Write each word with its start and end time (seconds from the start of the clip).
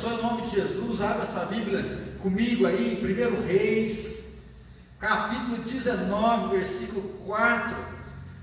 abençoe 0.00 0.14
em 0.14 0.22
nome 0.22 0.42
de 0.42 0.50
Jesus. 0.50 1.00
Abra 1.02 1.26
sua 1.26 1.44
Bíblia 1.44 2.16
comigo 2.22 2.66
aí, 2.66 2.94
em 2.94 3.04
1 3.04 3.46
Reis, 3.46 4.24
capítulo 4.98 5.58
19, 5.58 6.56
versículo 6.56 7.02
4. 7.26 7.76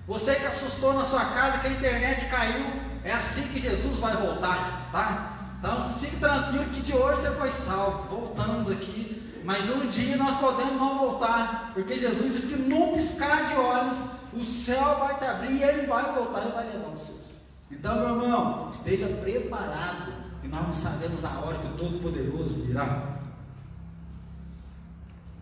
Você 0.08 0.36
que 0.36 0.46
assustou 0.46 0.94
na 0.94 1.04
sua 1.04 1.26
casa 1.26 1.58
que 1.60 1.68
a 1.68 1.72
internet 1.72 2.26
caiu, 2.30 2.66
é 3.04 3.12
assim 3.12 3.42
que 3.44 3.60
Jesus 3.60 4.00
vai 4.00 4.16
voltar, 4.16 4.90
tá? 4.92 5.58
Então 5.60 5.94
fique 5.98 6.18
tranquilo 6.18 6.66
que 6.66 6.82
de 6.82 6.94
hoje 6.94 7.22
você 7.22 7.32
foi 7.32 7.52
salvo. 7.52 8.04
Voltamos 8.04 8.70
aqui. 8.70 9.42
Mas 9.44 9.68
um 9.70 9.88
dia 9.88 10.18
nós 10.18 10.40
podemos 10.40 10.74
não 10.74 11.00
voltar, 11.00 11.72
porque 11.74 11.98
Jesus 11.98 12.34
disse 12.34 12.48
que 12.48 12.58
num 12.58 12.94
piscar 12.94 13.46
de 13.46 13.54
olhos 13.56 13.98
o 14.34 14.44
céu 14.44 14.98
vai 15.00 15.18
se 15.18 15.26
abrir 15.26 15.56
e 15.56 15.64
ele 15.64 15.88
vai 15.88 16.14
voltar 16.14 16.46
e 16.46 16.52
vai 16.52 16.66
levar 16.70 16.90
os 16.90 17.02
seus. 17.02 17.28
Então, 17.72 17.96
meu 17.96 18.24
irmão, 18.24 18.70
esteja 18.72 19.08
preparado, 19.08 20.17
que 20.48 20.56
nós 20.56 20.66
não 20.66 20.74
sabemos 20.74 21.26
a 21.26 21.40
hora 21.40 21.58
que 21.58 21.68
o 21.68 21.72
Todo-Poderoso 21.72 22.64
virá. 22.64 23.20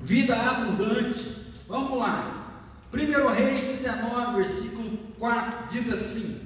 Vida 0.02 0.36
abundante. 0.36 1.45
Vamos 1.68 2.00
lá. 2.00 2.41
1 2.91 3.34
Reis 3.34 3.80
19, 3.80 4.38
versículo 4.38 4.98
4 5.20 5.68
diz 5.70 5.94
assim: 5.94 6.41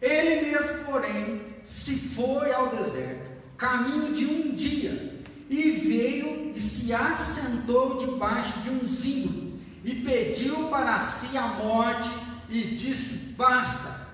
Ele 0.00 0.50
mesmo, 0.50 0.84
porém, 0.84 1.42
se 1.64 1.96
foi 1.96 2.52
ao 2.52 2.68
deserto, 2.68 3.30
caminho 3.56 4.12
de 4.12 4.26
um 4.26 4.54
dia, 4.54 5.22
e 5.48 5.70
veio 5.72 6.52
e 6.54 6.60
se 6.60 6.92
assentou 6.92 7.96
debaixo 7.98 8.60
de 8.60 8.70
um 8.70 8.86
zimbro, 8.86 9.58
e 9.84 9.94
pediu 9.96 10.68
para 10.68 11.00
si 11.00 11.36
a 11.36 11.48
morte, 11.48 12.10
e 12.48 12.62
disse: 12.62 13.34
Basta, 13.36 14.08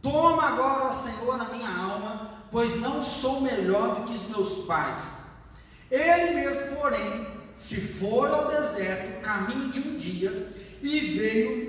toma 0.00 0.44
agora, 0.44 0.84
ó 0.84 0.92
Senhor, 0.92 1.40
a 1.40 1.44
minha 1.52 1.68
alma, 1.68 2.19
pois 2.50 2.80
não 2.80 3.02
sou 3.02 3.40
melhor 3.40 3.96
do 3.96 4.06
que 4.06 4.14
os 4.14 4.28
meus 4.28 4.64
pais. 4.66 5.02
Ele 5.90 6.34
mesmo, 6.34 6.76
porém, 6.76 7.26
se 7.56 7.80
foi 7.80 8.30
ao 8.30 8.48
deserto, 8.48 9.20
caminho 9.20 9.68
de 9.68 9.80
um 9.80 9.96
dia, 9.96 10.52
e 10.82 11.00
veio, 11.00 11.68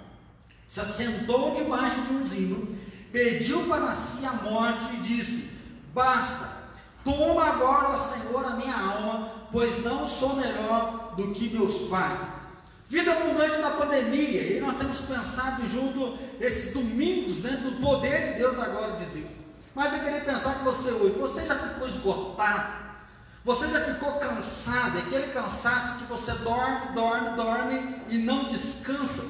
se 0.66 0.80
assentou 0.80 1.54
debaixo 1.54 2.00
de 2.02 2.12
um 2.12 2.26
zimbro, 2.26 2.76
pediu 3.12 3.66
para 3.66 3.94
si 3.94 4.24
a 4.24 4.32
morte 4.32 4.94
e 4.94 5.00
disse: 5.00 5.50
Basta, 5.92 6.48
toma 7.04 7.44
agora, 7.44 7.90
ó 7.90 7.96
Senhor, 7.96 8.44
a 8.44 8.56
minha 8.56 8.76
alma, 8.76 9.30
pois 9.52 9.82
não 9.84 10.06
sou 10.06 10.36
melhor 10.36 11.14
do 11.16 11.32
que 11.32 11.50
meus 11.50 11.88
pais. 11.88 12.20
Vida 12.88 13.12
abundante 13.12 13.58
na 13.58 13.70
pandemia, 13.70 14.56
e 14.56 14.60
nós 14.60 14.78
temos 14.78 14.98
pensado 15.00 15.66
junto 15.68 16.16
esses 16.40 16.72
domingos 16.72 17.36
dentro 17.36 17.64
né, 17.64 17.70
do 17.70 17.82
poder 17.82 18.32
de 18.32 18.38
Deus, 18.38 18.56
da 18.56 18.68
glória 18.68 18.96
de 18.96 19.04
Deus. 19.06 19.47
Mas 19.78 19.92
eu 19.92 20.00
queria 20.00 20.22
pensar 20.22 20.54
com 20.54 20.64
você 20.64 20.90
hoje, 20.90 21.16
você 21.16 21.46
já 21.46 21.56
ficou 21.56 21.86
esgotado, 21.86 22.72
você 23.44 23.68
já 23.68 23.80
ficou 23.82 24.14
cansado, 24.14 24.98
aquele 24.98 25.28
cansaço 25.28 25.98
que 25.98 26.04
você 26.06 26.32
dorme, 26.32 26.94
dorme, 26.96 27.36
dorme 27.36 28.02
e 28.08 28.18
não 28.18 28.48
descansa. 28.48 29.24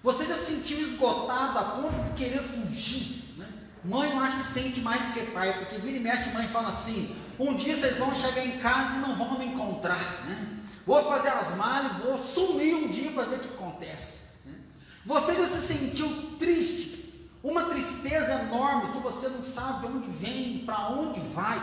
Você 0.00 0.24
já 0.24 0.36
se 0.36 0.54
sentiu 0.54 0.78
esgotado 0.78 1.58
a 1.58 1.64
ponto 1.64 2.00
de 2.04 2.12
querer 2.12 2.40
fugir? 2.40 3.24
Né? 3.36 3.44
Mãe, 3.84 4.12
eu 4.12 4.20
acho 4.20 4.36
que 4.36 4.44
sente 4.44 4.80
mais 4.80 5.04
do 5.04 5.14
que 5.14 5.32
pai, 5.32 5.52
porque 5.58 5.78
vira 5.78 5.96
e 5.96 6.00
mexe, 6.00 6.30
mãe 6.30 6.46
fala 6.46 6.68
assim: 6.68 7.16
um 7.36 7.52
dia 7.54 7.74
vocês 7.74 7.98
vão 7.98 8.14
chegar 8.14 8.46
em 8.46 8.60
casa 8.60 8.94
e 8.94 9.00
não 9.00 9.16
vão 9.16 9.36
me 9.36 9.46
encontrar. 9.46 10.24
Né? 10.28 10.60
Vou 10.86 11.02
fazer 11.02 11.30
as 11.30 11.56
malas, 11.56 11.96
vou 11.96 12.16
sumir 12.16 12.76
um 12.76 12.86
dia 12.86 13.10
para 13.10 13.24
ver 13.24 13.34
o 13.34 13.40
que 13.40 13.54
acontece. 13.54 14.26
Né? 14.46 14.54
Você 15.04 15.34
já 15.34 15.48
se 15.48 15.66
sentiu 15.66 16.36
triste? 16.38 17.01
Uma 17.42 17.64
tristeza 17.64 18.32
enorme 18.34 18.92
que 18.92 18.98
você 18.98 19.28
não 19.28 19.44
sabe 19.44 19.80
de 19.80 19.92
onde 19.92 20.10
vem, 20.10 20.58
para 20.64 20.88
onde 20.90 21.20
vai. 21.20 21.60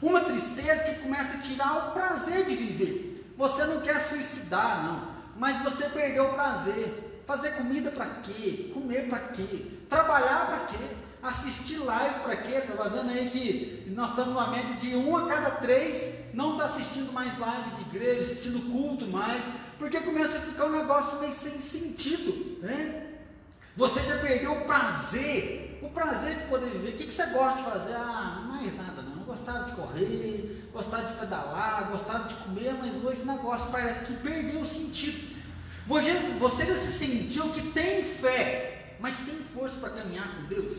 Uma 0.00 0.20
tristeza 0.20 0.84
que 0.84 1.02
começa 1.02 1.36
a 1.36 1.40
tirar 1.40 1.88
o 1.88 1.92
prazer 1.92 2.44
de 2.44 2.54
viver. 2.54 3.34
Você 3.36 3.64
não 3.64 3.80
quer 3.80 4.00
suicidar, 4.00 4.84
não, 4.84 5.08
mas 5.36 5.62
você 5.62 5.88
perdeu 5.88 6.26
o 6.26 6.34
prazer. 6.34 7.24
Fazer 7.26 7.52
comida 7.56 7.90
para 7.90 8.06
quê? 8.06 8.70
Comer 8.72 9.08
para 9.08 9.18
quê? 9.18 9.66
Trabalhar 9.88 10.46
para 10.46 10.58
quê? 10.66 10.94
Assistir 11.20 11.78
live 11.78 12.20
para 12.20 12.36
quê? 12.36 12.54
Estava 12.58 12.88
vendo 12.88 13.10
aí 13.10 13.28
que 13.30 13.90
nós 13.90 14.10
estamos 14.10 14.32
numa 14.32 14.46
média 14.46 14.74
de 14.74 14.94
um 14.94 15.16
a 15.16 15.26
cada 15.26 15.50
três 15.50 16.26
não 16.36 16.52
está 16.52 16.66
assistindo 16.66 17.12
mais 17.12 17.38
live 17.38 17.70
de 17.70 17.80
igreja, 17.80 18.20
assistindo 18.20 18.70
culto 18.70 19.06
mais, 19.06 19.42
porque 19.78 19.98
começa 20.00 20.36
a 20.36 20.40
ficar 20.42 20.66
um 20.66 20.72
negócio 20.72 21.18
meio 21.18 21.32
sem 21.32 21.58
sentido, 21.58 22.60
né? 22.60 23.05
Você 23.76 24.02
já 24.04 24.16
perdeu 24.18 24.52
o 24.52 24.64
prazer, 24.64 25.78
o 25.82 25.90
prazer 25.90 26.36
de 26.36 26.42
poder 26.44 26.70
viver. 26.70 26.90
O 26.90 26.96
que, 26.96 27.06
que 27.06 27.12
você 27.12 27.26
gosta 27.26 27.58
de 27.58 27.70
fazer? 27.70 27.92
Ah, 27.94 28.42
mais 28.48 28.74
nada 28.74 29.02
não. 29.02 29.22
Gostava 29.24 29.64
de 29.64 29.72
correr, 29.72 30.70
gostava 30.72 31.04
de 31.04 31.12
pedalar, 31.12 31.90
gostava 31.90 32.26
de 32.26 32.34
comer, 32.36 32.74
mas 32.80 32.94
hoje 33.04 33.20
o 33.20 33.26
negócio 33.26 33.70
parece 33.70 34.06
que 34.06 34.14
perdeu 34.14 34.62
o 34.62 34.66
sentido. 34.66 35.36
Você 35.86 36.66
já 36.66 36.74
se 36.74 36.92
sentiu 36.92 37.50
que 37.50 37.70
tem 37.72 38.02
fé, 38.02 38.96
mas 38.98 39.14
sem 39.14 39.34
força 39.34 39.76
para 39.78 39.90
caminhar 39.90 40.36
com 40.36 40.44
Deus? 40.44 40.78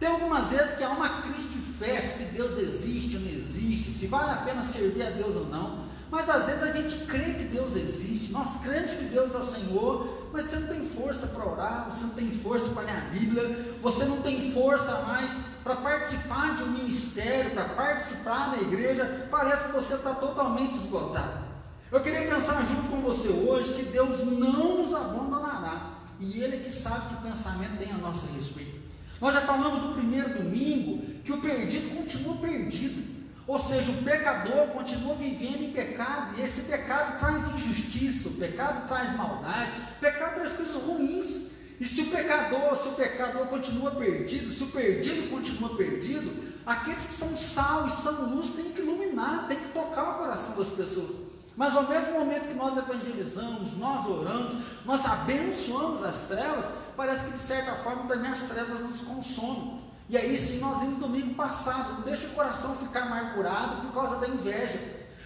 Tem 0.00 0.08
algumas 0.08 0.48
vezes 0.48 0.76
que 0.76 0.82
há 0.82 0.88
uma 0.88 1.22
crise 1.22 1.48
de 1.48 1.58
fé, 1.58 2.00
se 2.00 2.24
Deus 2.24 2.58
existe 2.58 3.16
ou 3.16 3.22
não 3.22 3.28
existe, 3.28 3.92
se 3.92 4.06
vale 4.06 4.30
a 4.30 4.36
pena 4.36 4.62
servir 4.62 5.06
a 5.06 5.10
Deus 5.10 5.36
ou 5.36 5.46
não. 5.46 5.81
Mas 6.12 6.28
às 6.28 6.44
vezes 6.44 6.62
a 6.62 6.72
gente 6.72 7.06
crê 7.06 7.32
que 7.32 7.44
Deus 7.44 7.74
existe, 7.74 8.32
nós 8.32 8.60
cremos 8.60 8.90
que 8.90 9.04
Deus 9.04 9.34
é 9.34 9.38
o 9.38 9.50
Senhor, 9.50 10.28
mas 10.30 10.44
você 10.44 10.56
não 10.56 10.68
tem 10.68 10.86
força 10.86 11.26
para 11.26 11.50
orar, 11.50 11.86
você 11.90 12.02
não 12.02 12.10
tem 12.10 12.30
força 12.30 12.68
para 12.68 12.82
ler 12.82 12.96
a 12.98 13.00
Bíblia, 13.10 13.76
você 13.80 14.04
não 14.04 14.20
tem 14.20 14.52
força 14.52 14.92
mais 15.06 15.30
para 15.64 15.76
participar 15.76 16.54
de 16.54 16.64
um 16.64 16.72
ministério, 16.72 17.52
para 17.52 17.64
participar 17.64 18.50
da 18.50 18.58
igreja, 18.58 19.26
parece 19.30 19.64
que 19.64 19.72
você 19.72 19.94
está 19.94 20.12
totalmente 20.12 20.76
esgotado. 20.76 21.46
Eu 21.90 22.02
queria 22.02 22.28
pensar 22.28 22.62
junto 22.66 22.90
com 22.90 23.00
você 23.00 23.28
hoje 23.28 23.72
que 23.72 23.84
Deus 23.84 24.22
não 24.22 24.82
nos 24.82 24.92
abandonará. 24.92 25.92
E 26.20 26.42
Ele 26.42 26.56
é 26.56 26.58
que 26.60 26.70
sabe 26.70 27.14
que 27.14 27.22
pensamento 27.22 27.78
tem 27.78 27.90
a 27.90 27.96
nosso 27.96 28.26
respeito. 28.34 28.82
Nós 29.18 29.32
já 29.32 29.40
falamos 29.40 29.80
do 29.80 29.94
primeiro 29.94 30.42
domingo 30.42 31.22
que 31.24 31.32
o 31.32 31.40
perdido 31.40 31.96
continua 31.96 32.36
perdido. 32.36 33.11
Ou 33.46 33.58
seja, 33.58 33.90
o 33.90 34.02
pecador 34.04 34.68
continua 34.68 35.14
vivendo 35.14 35.62
em 35.62 35.72
pecado, 35.72 36.38
e 36.38 36.42
esse 36.42 36.60
pecado 36.62 37.18
traz 37.18 37.48
injustiça, 37.54 38.28
o 38.28 38.34
pecado 38.34 38.86
traz 38.86 39.16
maldade, 39.16 39.72
o 39.96 40.00
pecado 40.00 40.34
traz 40.34 40.52
coisas 40.52 40.82
ruins. 40.82 41.50
E 41.80 41.84
se 41.84 42.02
o 42.02 42.06
pecador, 42.06 42.76
se 42.76 42.88
o 42.88 42.92
pecador 42.92 43.46
continua 43.48 43.90
perdido, 43.90 44.54
se 44.54 44.62
o 44.62 44.68
perdido 44.68 45.28
continua 45.30 45.76
perdido, 45.76 46.52
aqueles 46.64 47.04
que 47.04 47.12
são 47.12 47.36
sal 47.36 47.88
e 47.88 47.90
são 47.90 48.26
luz 48.26 48.50
têm 48.50 48.70
que 48.70 48.80
iluminar, 48.80 49.48
têm 49.48 49.58
que 49.58 49.68
tocar 49.70 50.10
o 50.10 50.18
coração 50.18 50.56
das 50.56 50.68
pessoas. 50.68 51.16
Mas 51.56 51.74
ao 51.74 51.88
mesmo 51.88 52.12
momento 52.12 52.48
que 52.48 52.54
nós 52.54 52.76
evangelizamos, 52.76 53.76
nós 53.76 54.06
oramos, 54.06 54.64
nós 54.84 55.04
abençoamos 55.04 56.04
as 56.04 56.28
trevas, 56.28 56.66
parece 56.96 57.24
que 57.24 57.32
de 57.32 57.40
certa 57.40 57.74
forma 57.74 58.04
também 58.04 58.30
as 58.30 58.40
trevas 58.42 58.78
nos 58.78 59.00
consomem. 59.00 59.91
E 60.12 60.16
aí 60.18 60.36
sim 60.36 60.58
nós 60.58 60.80
vimos 60.80 60.98
domingo 60.98 61.34
passado, 61.34 61.94
não 61.94 62.02
deixa 62.02 62.26
o 62.26 62.32
coração 62.32 62.76
ficar 62.76 63.04
amargurado 63.04 63.80
por 63.80 63.94
causa 63.94 64.16
da 64.16 64.28
inveja. 64.28 64.78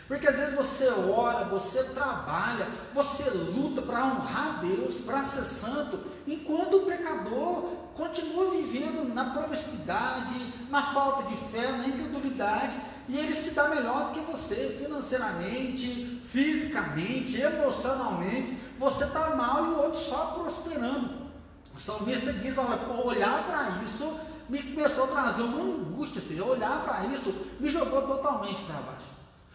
Porque 0.07 0.29
às 0.29 0.37
vezes 0.37 0.55
você 0.55 0.87
ora, 0.87 1.45
você 1.47 1.83
trabalha, 1.83 2.69
você 2.95 3.29
luta 3.29 3.83
para 3.83 4.05
honrar 4.05 4.61
Deus, 4.61 5.01
para 5.01 5.25
ser 5.25 5.43
santo, 5.43 5.99
enquanto 6.25 6.77
o 6.77 6.87
pecador 6.87 7.65
continua 7.97 8.53
vivendo 8.53 9.13
na 9.13 9.31
promiscuidade, 9.31 10.55
na 10.71 10.81
falta 10.81 11.25
de 11.25 11.37
fé, 11.51 11.73
na 11.73 11.89
incredulidade, 11.89 12.77
e 13.09 13.19
ele 13.19 13.35
se 13.35 13.51
dá 13.51 13.67
melhor 13.69 14.05
do 14.05 14.13
que 14.13 14.21
você, 14.21 14.77
financeiramente, 14.81 16.23
fisicamente, 16.25 17.41
emocionalmente. 17.41 18.57
Você 18.79 19.03
está 19.03 19.31
mal 19.31 19.67
e 19.67 19.69
o 19.71 19.79
outro 19.79 19.99
só 19.99 20.27
prosperando. 20.27 21.27
O 21.75 21.81
salmista 21.81 22.33
diz: 22.33 22.57
olha, 22.57 22.79
olhar 23.05 23.45
para 23.47 23.83
isso 23.85 24.17
me 24.49 24.63
começou 24.63 25.05
a 25.05 25.09
trazer 25.09 25.43
uma 25.43 25.63
angústia, 25.63 26.21
seja, 26.21 26.45
olhar 26.45 26.85
para 26.85 27.07
isso 27.07 27.35
me 27.59 27.69
jogou 27.69 28.03
totalmente 28.03 28.63
para 28.63 28.81
baixo. 28.81 29.11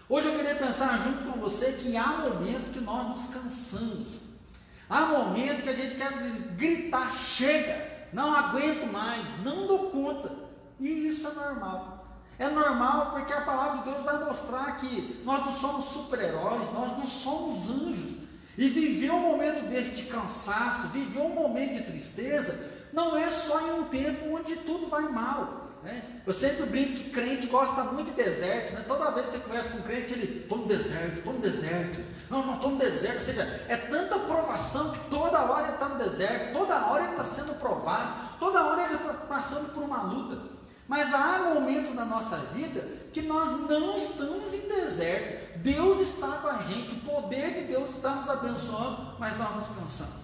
Hoje 0.10 0.28
eu 0.28 0.36
queria 0.36 0.56
pensar 0.56 1.00
junto 1.00 1.32
com 1.32 1.40
você 1.40 1.74
que 1.74 1.96
há 1.96 2.08
momentos 2.08 2.70
que 2.70 2.82
nós 2.82 3.08
nos 3.08 3.28
cansamos. 3.28 4.22
Há 4.90 5.02
momentos 5.06 5.64
que 5.64 5.70
a 5.70 5.76
gente 5.76 5.96
quer 5.96 6.12
gritar, 6.58 7.14
chega, 7.14 7.90
não 8.12 8.36
aguento 8.36 8.92
mais, 8.92 9.26
não 9.42 9.66
dou 9.68 9.90
conta. 9.90 10.34
E 10.78 11.08
isso 11.08 11.26
é 11.26 11.32
normal. 11.32 12.04
É 12.38 12.50
normal 12.50 13.12
porque 13.12 13.32
a 13.32 13.42
palavra 13.42 13.78
de 13.78 13.84
Deus 13.90 14.04
vai 14.04 14.26
mostrar 14.26 14.78
que 14.78 15.22
nós 15.24 15.46
não 15.46 15.54
somos 15.54 15.86
super-heróis, 15.86 16.74
nós 16.74 16.98
não 16.98 17.08
somos 17.08 17.70
anjos. 17.70 18.18
E 18.58 18.68
viver 18.68 19.12
um 19.12 19.22
momento 19.22 19.70
desse 19.70 19.92
de 19.92 20.04
cansaço, 20.04 20.90
viver 20.90 21.22
um 21.22 21.36
momento 21.36 21.76
de 21.76 21.84
tristeza, 21.84 22.71
não 22.94 23.18
é 23.18 23.30
só 23.30 23.60
em 23.62 23.80
um 23.80 23.84
tempo 23.86 24.36
onde 24.36 24.56
tudo 24.58 24.88
vai 24.88 25.04
mal. 25.04 25.62
Né? 25.84 26.04
Eu 26.26 26.34
sempre 26.34 26.66
brinco 26.68 26.94
que 26.94 27.10
crente 27.10 27.48
gosta 27.48 27.84
muito 27.86 28.12
de 28.12 28.24
deserto. 28.24 28.74
Né? 28.74 28.84
Toda 28.88 29.12
vez 29.12 29.28
que 29.28 29.34
você 29.34 29.40
conversa 29.40 29.70
com 29.70 29.78
um 29.80 29.82
crente, 29.82 30.14
ele, 30.14 30.42
estou 30.42 30.60
no 30.60 30.68
deserto, 30.68 31.18
estou 31.18 31.34
no 31.34 31.40
deserto. 31.40 32.02
Não, 32.30 32.46
não, 32.46 32.56
estou 32.56 32.72
no 32.72 32.78
deserto. 32.78 33.20
Ou 33.20 33.26
seja, 33.26 33.66
é 33.68 33.78
tanta 33.78 34.20
provação 34.20 34.92
que 34.92 35.10
toda 35.10 35.42
hora 35.42 35.68
ele 35.68 35.74
está 35.74 35.90
no 35.90 35.98
deserto, 35.98 36.54
toda 36.54 36.86
hora 36.86 37.04
ele 37.04 37.12
está 37.12 37.24
sendo 37.24 37.60
provado, 37.60 38.38
toda 38.40 38.64
hora 38.64 38.84
ele 38.84 38.96
está 38.96 39.14
passando 39.14 39.74
por 39.74 39.84
uma 39.84 40.04
luta. 40.04 40.38
Mas 40.88 41.14
há 41.14 41.54
momentos 41.54 41.96
na 41.96 42.04
nossa 42.04 42.36
vida 42.54 42.86
que 43.14 43.22
nós 43.22 43.50
não 43.70 43.96
estamos 43.96 44.54
em 44.54 44.68
deserto. 44.68 45.60
Deus 45.60 46.02
está 46.02 46.28
com 46.38 46.48
a 46.48 46.62
gente, 46.64 46.96
o 46.96 47.00
poder 47.00 47.54
de 47.54 47.62
Deus 47.62 47.92
está 47.92 48.16
nos 48.16 48.30
abençoando, 48.30 49.16
mas 49.18 49.38
nós 49.38 49.56
nos 49.56 49.68
cansamos. 49.70 50.21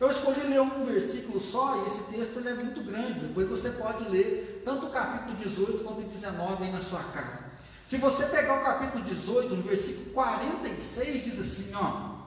Eu 0.00 0.10
escolhi 0.10 0.40
ler 0.40 0.62
um 0.62 0.86
versículo 0.86 1.38
só, 1.38 1.82
e 1.82 1.86
esse 1.86 2.04
texto 2.04 2.38
ele 2.38 2.48
é 2.48 2.54
muito 2.54 2.82
grande. 2.82 3.20
Depois 3.20 3.50
você 3.50 3.68
pode 3.68 4.08
ler 4.08 4.62
tanto 4.64 4.86
o 4.86 4.90
capítulo 4.90 5.36
18 5.36 5.84
quanto 5.84 6.00
o 6.00 6.04
19 6.04 6.64
aí 6.64 6.72
na 6.72 6.80
sua 6.80 7.02
casa. 7.04 7.44
Se 7.84 7.98
você 7.98 8.24
pegar 8.24 8.60
o 8.60 8.64
capítulo 8.64 9.04
18, 9.04 9.56
no 9.56 9.62
versículo 9.62 10.06
46, 10.14 11.24
diz 11.24 11.38
assim: 11.38 11.74
ó, 11.74 12.20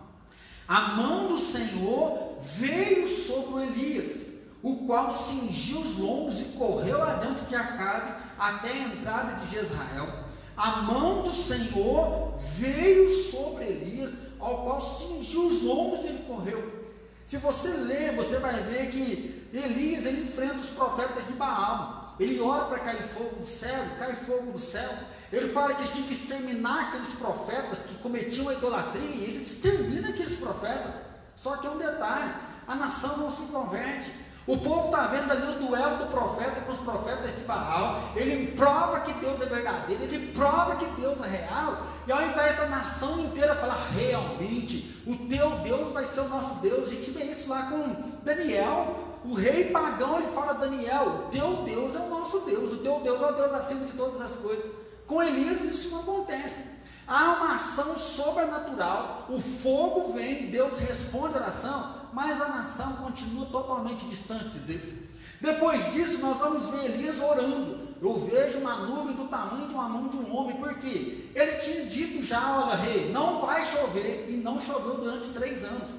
a 0.67 0.81
mão 0.89 1.27
do 1.27 1.39
Senhor 1.39 2.37
veio 2.57 3.07
sobre 3.07 3.63
Elias 3.63 4.33
o 4.61 4.85
qual 4.85 5.11
cingiu 5.11 5.79
os 5.79 5.97
lombos 5.97 6.39
e 6.39 6.43
correu 6.57 7.03
adiante 7.03 7.43
de 7.45 7.55
Acabe 7.55 8.13
até 8.37 8.71
a 8.71 8.77
entrada 8.77 9.33
de 9.33 9.51
Jezrael. 9.51 10.07
A 10.55 10.83
mão 10.83 11.23
do 11.23 11.33
Senhor 11.33 12.35
veio 12.55 13.09
sobre 13.31 13.65
Elias, 13.65 14.11
ao 14.39 14.63
qual 14.63 14.79
cingiu 14.79 15.47
os 15.47 15.61
lombos 15.61 16.01
e 16.01 16.07
ele 16.07 16.23
correu. 16.27 16.82
Se 17.25 17.37
você 17.37 17.69
ler, 17.69 18.15
você 18.15 18.37
vai 18.37 18.61
ver 18.63 18.89
que 18.89 19.49
Elias 19.53 20.05
ele 20.05 20.23
enfrenta 20.23 20.55
os 20.55 20.69
profetas 20.69 21.25
de 21.27 21.33
Baal. 21.33 22.15
Ele 22.19 22.39
ora 22.39 22.65
para 22.65 22.79
cair 22.79 23.03
fogo 23.03 23.37
do 23.37 23.47
céu, 23.47 23.85
cai 23.97 24.13
fogo 24.13 24.51
do 24.51 24.59
céu. 24.59 24.89
Ele 25.31 25.47
fala 25.47 25.73
que 25.73 25.81
eles 25.81 25.91
tinham 25.91 26.07
que 26.07 26.13
exterminar 26.13 26.89
aqueles 26.89 27.13
profetas 27.13 27.79
que 27.79 27.95
cometiam 27.95 28.49
a 28.49 28.53
idolatria, 28.53 29.03
e 29.03 29.23
ele 29.23 29.41
extermina 29.41 30.09
aqueles 30.09 30.37
profetas. 30.37 30.93
Só 31.35 31.57
que 31.57 31.65
é 31.65 31.69
um 31.69 31.77
detalhe: 31.77 32.33
a 32.67 32.75
nação 32.75 33.17
não 33.17 33.31
se 33.31 33.43
converte. 33.43 34.11
O 34.45 34.57
povo 34.57 34.87
está 34.87 35.07
vendo 35.07 35.31
ali 35.31 35.55
o 35.55 35.67
duelo 35.67 35.97
do 35.97 36.07
profeta 36.07 36.61
com 36.61 36.73
os 36.73 36.79
profetas 36.79 37.33
de 37.33 37.43
Baal. 37.43 38.11
Ele 38.13 38.51
prova 38.51 38.99
que 38.99 39.13
Deus 39.13 39.41
é 39.41 39.45
verdadeiro, 39.45 40.03
ele 40.03 40.33
prova 40.33 40.75
que 40.75 40.85
Deus 40.99 41.21
é 41.21 41.27
real. 41.27 41.83
E 42.05 42.11
ao 42.11 42.21
invés 42.21 42.57
da 42.57 42.65
nação 42.65 43.19
inteira 43.21 43.55
falar 43.55 43.87
realmente, 43.95 45.01
o 45.07 45.15
teu 45.15 45.49
Deus 45.59 45.93
vai 45.93 46.05
ser 46.05 46.21
o 46.21 46.27
nosso 46.27 46.55
Deus. 46.55 46.89
A 46.89 46.93
gente 46.93 47.11
vê 47.11 47.23
isso 47.23 47.49
lá 47.49 47.67
com 47.67 48.19
Daniel. 48.23 49.13
O 49.23 49.33
rei 49.33 49.71
pagão 49.71 50.19
ele 50.19 50.27
fala: 50.27 50.53
Daniel, 50.53 51.29
teu 51.31 51.63
Deus 51.63 51.95
é 51.95 51.99
o 51.99 52.09
nosso 52.09 52.41
Deus, 52.41 52.73
o 52.73 52.77
teu 52.77 52.99
Deus 52.99 53.21
é 53.21 53.25
o 53.25 53.33
Deus 53.33 53.53
acima 53.53 53.85
de 53.85 53.93
todas 53.93 54.19
as 54.19 54.33
coisas. 54.33 54.69
Com 55.07 55.23
Elias 55.23 55.63
isso 55.63 55.89
não 55.89 56.01
acontece. 56.01 56.72
Há 57.07 57.33
uma 57.33 57.55
ação 57.55 57.95
sobrenatural, 57.95 59.27
o 59.29 59.39
fogo 59.39 60.13
vem, 60.13 60.49
Deus 60.49 60.79
responde 60.79 61.35
a 61.35 61.41
oração, 61.41 61.95
mas 62.13 62.41
a 62.41 62.47
nação 62.49 62.93
continua 62.93 63.45
totalmente 63.47 64.05
distante 64.05 64.49
de 64.49 64.59
Deus. 64.59 64.93
Depois 65.41 65.91
disso, 65.91 66.19
nós 66.19 66.37
vamos 66.37 66.67
ver 66.67 66.85
Elias 66.85 67.19
orando. 67.19 67.93
Eu 68.01 68.17
vejo 68.19 68.59
uma 68.59 68.77
nuvem 68.77 69.13
do 69.13 69.27
tamanho 69.27 69.67
de 69.67 69.73
uma 69.73 69.89
mão 69.89 70.07
de 70.07 70.15
um 70.15 70.33
homem, 70.33 70.55
porque 70.55 71.29
ele 71.35 71.57
tinha 71.57 71.85
dito 71.85 72.23
já: 72.23 72.59
olha, 72.59 72.75
rei, 72.75 73.11
não 73.11 73.41
vai 73.41 73.65
chover, 73.65 74.27
e 74.29 74.37
não 74.37 74.59
choveu 74.59 74.95
durante 74.95 75.31
três 75.31 75.63
anos. 75.65 75.89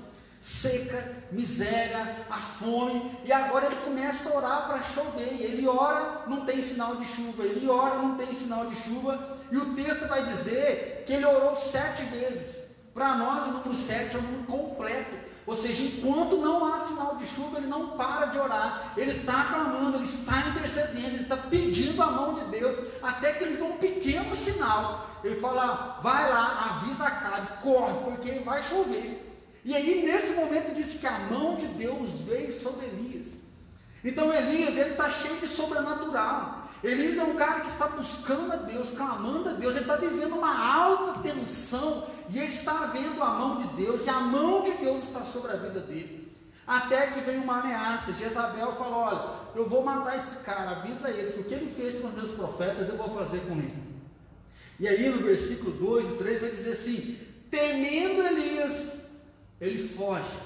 Seca, 0.46 1.25
miséria, 1.32 2.26
a 2.29 2.37
fome, 2.37 3.19
e 3.25 3.32
agora 3.32 3.64
ele 3.64 3.76
começa 3.76 4.29
a 4.29 4.37
orar 4.37 4.67
para 4.67 4.82
chover. 4.82 5.41
Ele 5.41 5.67
ora, 5.67 6.25
não 6.26 6.44
tem 6.44 6.61
sinal 6.61 6.96
de 6.96 7.06
chuva, 7.06 7.44
ele 7.44 7.67
ora, 7.67 7.94
não 7.94 8.14
tem 8.14 8.31
sinal 8.35 8.67
de 8.67 8.76
chuva, 8.76 9.38
e 9.50 9.56
o 9.56 9.75
texto 9.75 10.06
vai 10.06 10.23
dizer 10.26 11.05
que 11.06 11.14
ele 11.14 11.25
orou 11.25 11.56
sete 11.56 12.02
vezes. 12.02 12.58
Para 12.93 13.17
nós, 13.17 13.44
o 13.44 13.52
número 13.52 13.75
sete 13.75 14.17
é 14.17 14.19
um 14.19 14.23
número 14.23 14.44
completo. 14.44 15.17
Ou 15.46 15.56
seja, 15.56 15.82
enquanto 15.82 16.37
não 16.37 16.75
há 16.75 16.79
sinal 16.79 17.17
de 17.17 17.26
chuva, 17.26 17.56
ele 17.56 17.67
não 17.67 17.96
para 17.96 18.26
de 18.26 18.38
orar, 18.38 18.93
ele 18.99 19.20
está 19.20 19.44
clamando, 19.44 19.96
ele 19.96 20.05
está 20.05 20.41
intercedendo, 20.41 21.06
ele 21.06 21.23
está 21.23 21.38
pedindo 21.38 22.02
a 22.02 22.11
mão 22.11 22.35
de 22.35 22.44
Deus, 22.44 22.79
até 23.02 23.32
que 23.32 23.44
ele 23.44 23.56
vê 23.56 23.62
um 23.62 23.79
pequeno 23.79 24.35
sinal. 24.35 25.08
Ele 25.25 25.41
fala: 25.41 25.99
vai 26.02 26.29
lá, 26.29 26.67
avisa 26.69 27.05
a 27.05 27.11
Cabe, 27.12 27.62
corre, 27.62 27.94
porque 28.05 28.41
vai 28.41 28.62
chover. 28.62 29.34
E 29.65 29.75
aí, 29.75 30.05
nesse 30.05 30.35
momento, 30.35 30.75
diz 30.75 30.95
que 30.95 31.07
a 31.07 31.19
mão 31.21 31.57
de 31.57 31.67
Deus 31.67 32.11
veio 32.27 32.53
sobre 32.53 32.87
Elias. 32.87 33.29
Então, 34.05 34.33
Elias, 34.33 34.77
ele 34.77 34.91
está 34.91 35.09
cheio 35.09 35.37
de 35.37 35.47
sobrenatural. 35.47 36.69
Elias 36.83 37.17
é 37.17 37.25
um 37.25 37.35
cara 37.35 37.61
que 37.61 37.69
está 37.69 37.87
buscando 37.89 38.53
a 38.53 38.57
Deus, 38.57 38.91
clamando 38.91 39.49
a 39.49 39.53
Deus, 39.55 39.75
ele 39.75 39.85
está 39.85 39.97
vivendo 39.97 40.35
uma 40.35 40.75
alta 40.75 41.21
tensão 41.21 42.07
e 42.29 42.39
ele 42.39 42.53
está 42.53 42.87
vendo 42.87 43.23
a 43.23 43.31
mão 43.31 43.57
de 43.57 43.67
Deus, 43.69 44.05
e 44.05 44.11
a 44.11 44.21
mão 44.21 44.63
de 44.63 44.73
Deus 44.73 45.05
está 45.05 45.23
sobre 45.23 45.53
a 45.53 45.57
vida 45.57 45.81
dele. 45.81 46.31
Até 46.67 47.09
que 47.09 47.21
vem 47.21 47.39
uma 47.39 47.61
ameaça. 47.61 48.13
Jezabel 48.13 48.73
falou: 48.73 49.01
Olha, 49.01 49.31
eu 49.55 49.67
vou 49.67 49.83
matar 49.83 50.17
esse 50.17 50.37
cara, 50.37 50.73
avisa 50.73 51.11
ele 51.11 51.33
que 51.33 51.41
o 51.41 51.45
que 51.45 51.55
ele 51.55 51.71
fez 51.71 52.01
com 52.01 52.09
os 52.09 52.15
meus 52.15 52.33
profetas 52.33 52.89
eu 52.89 52.97
vou 52.97 53.09
fazer 53.17 53.41
com 53.41 53.55
ele. 53.55 53.83
E 54.79 54.89
aí 54.89 55.09
no 55.09 55.23
versículo 55.23 55.73
2 55.73 56.07
e 56.07 56.17
3 56.17 56.41
vai 56.41 56.51
dizer 56.51 56.73
assim: 56.73 57.19
Temendo 57.51 58.23
Elias, 58.23 59.04
ele 59.61 59.87
foge. 59.87 60.37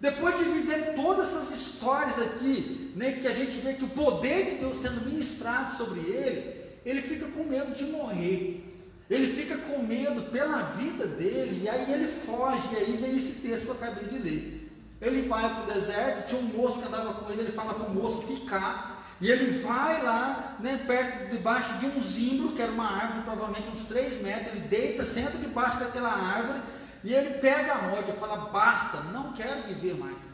Depois 0.00 0.38
de 0.38 0.44
viver 0.44 0.94
todas 0.94 1.28
essas 1.28 1.50
histórias 1.50 2.18
aqui, 2.18 2.92
né, 2.94 3.12
que 3.12 3.26
a 3.26 3.34
gente 3.34 3.58
vê 3.58 3.74
que 3.74 3.84
o 3.84 3.88
poder 3.88 4.44
de 4.44 4.54
Deus 4.56 4.76
sendo 4.76 5.04
ministrado 5.04 5.76
sobre 5.76 6.00
ele, 6.00 6.64
ele 6.84 7.02
fica 7.02 7.26
com 7.26 7.42
medo 7.42 7.74
de 7.74 7.84
morrer. 7.84 8.64
Ele 9.10 9.26
fica 9.26 9.56
com 9.56 9.82
medo 9.82 10.30
pela 10.30 10.62
vida 10.62 11.06
dele, 11.06 11.62
e 11.64 11.68
aí 11.68 11.92
ele 11.92 12.06
foge, 12.06 12.68
e 12.72 12.76
aí 12.76 12.96
vem 12.96 13.16
esse 13.16 13.40
texto 13.40 13.64
que 13.64 13.70
eu 13.70 13.74
acabei 13.74 14.04
de 14.04 14.18
ler. 14.18 14.70
Ele 15.00 15.22
vai 15.22 15.48
para 15.48 15.64
o 15.64 15.74
deserto, 15.74 16.28
tinha 16.28 16.40
um 16.40 16.44
moço 16.44 16.78
que 16.78 16.86
andava 16.86 17.14
com 17.14 17.32
ele, 17.32 17.42
ele 17.42 17.52
fala 17.52 17.74
para 17.74 17.86
o 17.88 17.94
moço 17.94 18.22
ficar, 18.22 19.16
e 19.20 19.30
ele 19.30 19.58
vai 19.60 20.02
lá, 20.02 20.58
né, 20.60 20.84
perto, 20.86 21.30
debaixo 21.30 21.78
de 21.78 21.86
um 21.86 22.00
zimbro, 22.02 22.52
que 22.52 22.62
era 22.62 22.70
uma 22.70 22.86
árvore 22.86 23.18
de 23.18 23.24
provavelmente 23.24 23.68
uns 23.70 23.84
3 23.84 24.22
metros, 24.22 24.52
ele 24.52 24.68
deita, 24.68 25.02
senta 25.02 25.38
debaixo 25.38 25.78
daquela 25.78 26.12
árvore, 26.12 26.60
e 27.04 27.14
ele 27.14 27.38
pede 27.38 27.70
a 27.70 27.78
morte, 27.78 28.10
ele 28.10 28.18
fala: 28.18 28.36
basta, 28.50 28.98
não 29.12 29.32
quero 29.32 29.62
viver 29.62 29.96
mais, 29.96 30.32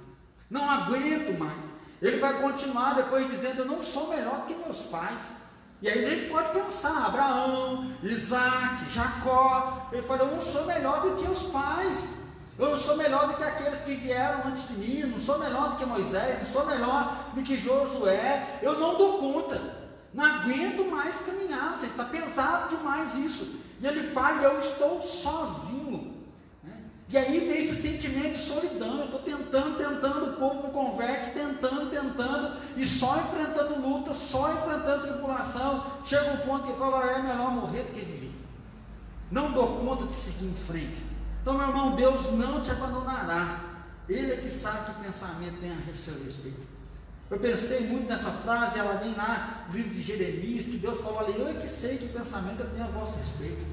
não 0.51 0.69
aguento 0.69 1.39
mais. 1.39 1.75
Ele 2.01 2.19
vai 2.19 2.41
continuar 2.41 2.95
depois 2.95 3.31
dizendo: 3.31 3.61
eu 3.61 3.67
não 3.67 3.81
sou 3.81 4.09
melhor 4.09 4.47
que 4.47 4.55
meus 4.55 4.83
pais. 4.83 5.33
E 5.83 5.89
aí 5.89 6.05
a 6.05 6.11
gente 6.11 6.31
pode 6.31 6.51
pensar: 6.51 7.07
Abraão, 7.07 7.91
Isaac, 8.03 8.91
Jacó. 8.91 9.89
Ele 9.93 10.03
fala: 10.03 10.23
eu 10.23 10.33
não 10.33 10.41
sou 10.41 10.65
melhor 10.65 11.03
do 11.03 11.17
que 11.17 11.31
os 11.31 11.43
pais. 11.45 12.11
Eu 12.59 12.71
não 12.71 12.77
sou 12.77 12.97
melhor 12.97 13.27
do 13.27 13.35
que 13.35 13.43
aqueles 13.43 13.81
que 13.81 13.95
vieram 13.97 14.49
antes 14.49 14.69
de 14.69 14.75
mim, 14.75 15.11
não 15.11 15.19
sou 15.19 15.39
melhor 15.39 15.71
do 15.71 15.77
que 15.77 15.85
Moisés, 15.85 16.39
não 16.39 16.53
sou 16.53 16.67
melhor 16.67 17.33
do 17.35 17.43
que 17.43 17.59
Josué, 17.59 18.61
eu 18.63 18.79
não 18.79 18.97
dou 18.97 19.19
conta, 19.19 19.61
não 20.15 20.25
aguento 20.25 20.89
mais 20.89 21.17
caminhar, 21.17 21.77
está 21.83 22.05
pesado 22.05 22.77
demais 22.77 23.17
isso. 23.17 23.61
E 23.81 23.87
ele 23.87 24.05
fala, 24.05 24.43
eu 24.43 24.59
estou 24.61 25.03
sozinho. 25.03 26.04
E 27.09 27.19
aí 27.19 27.39
vem 27.41 27.59
esse 27.59 27.83
sentimento 27.83 28.37
de 28.37 28.43
solidão. 28.43 28.99
Eu 28.99 29.05
estou 29.05 29.21
tentando, 29.21 29.77
tentando, 29.77 30.31
o 30.31 30.33
povo 30.35 30.63
não 30.63 30.71
converte, 30.71 31.31
tentando, 31.31 31.91
tentando, 31.91 32.57
e 32.77 32.85
só 32.85 33.19
enfrentando 33.19 33.81
luta, 33.81 34.15
só 34.15 34.53
enfrentando 34.55 35.09
tribulação. 35.09 35.87
Chega 36.05 36.33
um 36.33 36.39
ponto 36.39 36.67
que 36.67 36.79
fala: 36.79 37.05
é 37.11 37.23
melhor 37.23 37.51
morrer 37.51 37.83
do 37.83 37.93
que 37.93 38.01
viver. 38.01 38.33
Não 39.31 39.53
dou 39.53 39.79
conta 39.85 40.07
de 40.07 40.15
seguir 40.15 40.47
em 40.47 40.55
frente. 40.55 41.03
Então, 41.43 41.55
meu 41.55 41.69
irmão, 41.69 41.95
Deus 41.95 42.33
não 42.33 42.63
te 42.63 42.71
abandonará. 42.71 43.85
Ele 44.09 44.33
é 44.33 44.37
que 44.37 44.51
sabe 44.51 44.93
que 44.93 45.05
pensamento 45.05 45.61
tem 45.61 45.73
a 45.73 45.95
seu 45.95 46.23
respeito. 46.23 46.75
Eu 47.31 47.39
pensei 47.39 47.87
muito 47.87 48.09
nessa 48.09 48.31
frase, 48.31 48.79
ela 48.79 48.95
vem 48.95 49.15
lá 49.15 49.67
no 49.69 49.77
livro 49.77 49.93
de 49.93 50.03
Jeremias, 50.03 50.65
que 50.65 50.79
Deus 50.79 51.01
falou 51.01 51.21
ali: 51.21 51.39
eu 51.39 51.49
é 51.49 51.55
que 51.55 51.69
sei 51.69 51.99
que 51.99 52.09
pensamento 52.09 52.65
tenho 52.71 52.85
a 52.85 52.89
vosso 52.89 53.19
respeito 53.19 53.65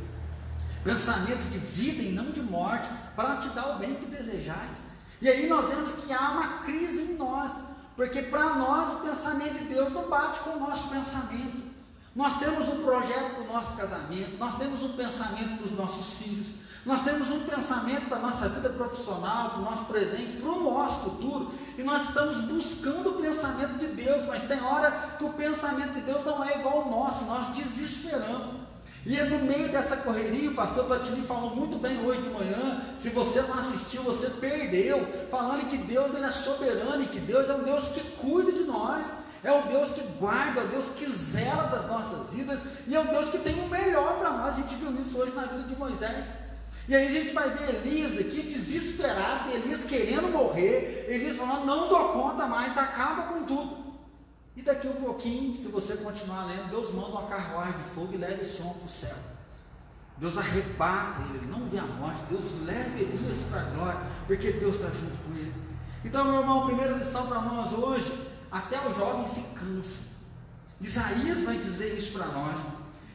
pensamento 0.83 1.49
de 1.49 1.57
vida 1.57 2.01
e 2.01 2.11
não 2.11 2.31
de 2.31 2.41
morte, 2.41 2.89
para 3.15 3.37
te 3.37 3.49
dar 3.49 3.75
o 3.75 3.79
bem 3.79 3.95
que 3.95 4.05
desejais. 4.05 4.83
E 5.21 5.29
aí 5.29 5.47
nós 5.47 5.67
vemos 5.67 5.91
que 5.91 6.11
há 6.11 6.31
uma 6.31 6.47
crise 6.59 7.01
em 7.01 7.17
nós, 7.17 7.51
porque 7.95 8.23
para 8.23 8.55
nós 8.55 8.95
o 8.95 9.07
pensamento 9.07 9.59
de 9.59 9.65
Deus 9.65 9.93
não 9.93 10.09
bate 10.09 10.39
com 10.39 10.51
o 10.51 10.59
nosso 10.59 10.87
pensamento. 10.89 11.71
Nós 12.15 12.39
temos 12.39 12.67
um 12.67 12.83
projeto 12.83 13.35
para 13.35 13.43
o 13.43 13.53
nosso 13.53 13.75
casamento, 13.75 14.37
nós 14.37 14.55
temos 14.55 14.81
um 14.81 14.93
pensamento 14.93 15.57
para 15.57 15.65
os 15.65 15.71
nossos 15.71 16.19
filhos, 16.19 16.55
nós 16.85 17.01
temos 17.03 17.29
um 17.29 17.41
pensamento 17.41 18.09
para 18.09 18.17
a 18.17 18.21
nossa 18.21 18.49
vida 18.49 18.69
profissional, 18.69 19.51
para 19.51 19.59
o 19.59 19.65
nosso 19.65 19.85
presente, 19.85 20.41
para 20.41 20.49
o 20.49 20.63
nosso 20.63 21.01
futuro, 21.01 21.53
e 21.77 21.83
nós 21.83 22.09
estamos 22.09 22.41
buscando 22.41 23.11
o 23.11 23.21
pensamento 23.21 23.77
de 23.77 23.87
Deus, 23.87 24.25
mas 24.25 24.41
tem 24.43 24.61
hora 24.61 25.15
que 25.17 25.23
o 25.23 25.33
pensamento 25.33 25.93
de 25.93 26.01
Deus 26.01 26.25
não 26.25 26.43
é 26.43 26.59
igual 26.59 26.81
ao 26.81 26.89
nosso, 26.89 27.25
nós 27.25 27.55
desesperamos. 27.55 28.70
E 29.05 29.17
é 29.17 29.23
no 29.25 29.39
meio 29.45 29.69
dessa 29.69 29.97
correria, 29.97 30.51
o 30.51 30.53
pastor 30.53 30.85
Platini 30.85 31.23
falou 31.23 31.55
muito 31.55 31.77
bem 31.77 32.05
hoje 32.05 32.21
de 32.21 32.29
manhã. 32.29 32.81
Se 32.99 33.09
você 33.09 33.41
não 33.41 33.57
assistiu, 33.57 34.03
você 34.03 34.29
perdeu. 34.29 35.07
Falando 35.31 35.69
que 35.69 35.77
Deus 35.77 36.13
ele 36.13 36.25
é 36.25 36.31
soberano 36.31 37.01
e 37.03 37.07
que 37.07 37.19
Deus 37.19 37.49
é 37.49 37.53
um 37.53 37.63
Deus 37.63 37.87
que 37.87 38.01
cuida 38.17 38.51
de 38.51 38.63
nós. 38.63 39.05
É 39.43 39.51
o 39.51 39.63
Deus 39.63 39.89
que 39.89 40.01
guarda, 40.19 40.61
é 40.61 40.63
o 40.65 40.67
Deus 40.67 40.85
que 40.95 41.09
zela 41.09 41.63
das 41.63 41.87
nossas 41.87 42.31
vidas. 42.31 42.59
E 42.85 42.95
é 42.95 42.99
o 42.99 43.07
Deus 43.07 43.29
que 43.29 43.39
tem 43.39 43.59
o 43.63 43.67
melhor 43.67 44.19
para 44.19 44.29
nós. 44.29 44.53
A 44.53 44.57
gente 44.57 44.75
viu 44.75 44.91
isso 45.01 45.17
hoje 45.17 45.33
na 45.33 45.45
vida 45.45 45.63
de 45.63 45.75
Moisés. 45.75 46.27
E 46.87 46.95
aí 46.95 47.07
a 47.07 47.21
gente 47.21 47.33
vai 47.33 47.49
ver 47.49 47.75
Elias 47.75 48.19
aqui 48.19 48.43
desesperado, 48.43 49.51
Elias 49.51 49.83
querendo 49.83 50.31
morrer, 50.31 51.05
Elias 51.07 51.37
falando, 51.37 51.65
não 51.65 51.87
dou 51.87 52.09
conta 52.09 52.45
mais, 52.47 52.77
acaba 52.77 53.23
com 53.23 53.43
tudo. 53.43 53.90
E 54.55 54.61
daqui 54.61 54.87
um 54.87 55.01
pouquinho, 55.01 55.55
se 55.55 55.69
você 55.69 55.95
continuar 55.95 56.45
lendo, 56.45 56.69
Deus 56.69 56.93
manda 56.93 57.07
uma 57.07 57.27
carruagem 57.27 57.81
de 57.81 57.89
fogo 57.89 58.13
e 58.13 58.17
leva 58.17 58.41
esse 58.41 58.61
homem 58.61 58.73
para 58.73 58.85
o 58.85 58.89
céu. 58.89 59.15
Deus 60.17 60.37
arrebata 60.37 61.21
ele, 61.21 61.39
ele 61.39 61.51
não 61.51 61.67
vê 61.67 61.79
a 61.79 61.83
morte, 61.83 62.21
Deus 62.29 62.43
leva 62.63 62.99
Elias 62.99 63.37
para 63.49 63.61
a 63.61 63.63
glória, 63.63 64.01
porque 64.27 64.51
Deus 64.51 64.75
está 64.75 64.87
junto 64.89 65.17
com 65.25 65.33
ele. 65.35 65.53
Então, 66.03 66.25
meu 66.25 66.41
irmão, 66.41 66.67
primeira 66.67 66.93
lição 66.93 67.27
para 67.27 67.41
nós 67.41 67.73
hoje, 67.73 68.29
até 68.51 68.79
o 68.87 68.93
jovem 68.93 69.25
se 69.25 69.41
cansa. 69.55 70.11
Isaías 70.79 71.43
vai 71.43 71.57
dizer 71.57 71.97
isso 71.97 72.11
para 72.17 72.27
nós. 72.27 72.59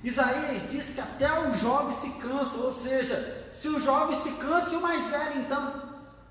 Isaías 0.02 0.70
diz 0.70 0.90
que 0.90 1.00
até 1.00 1.48
o 1.48 1.52
jovem 1.52 1.96
se 1.98 2.10
cansa, 2.10 2.56
ou 2.58 2.72
seja, 2.72 3.46
se 3.52 3.68
o 3.68 3.80
jovem 3.80 4.18
se 4.20 4.32
cansa 4.32 4.70
e 4.70 4.76
o 4.76 4.80
mais 4.80 5.06
velho 5.08 5.40
então. 5.40 5.82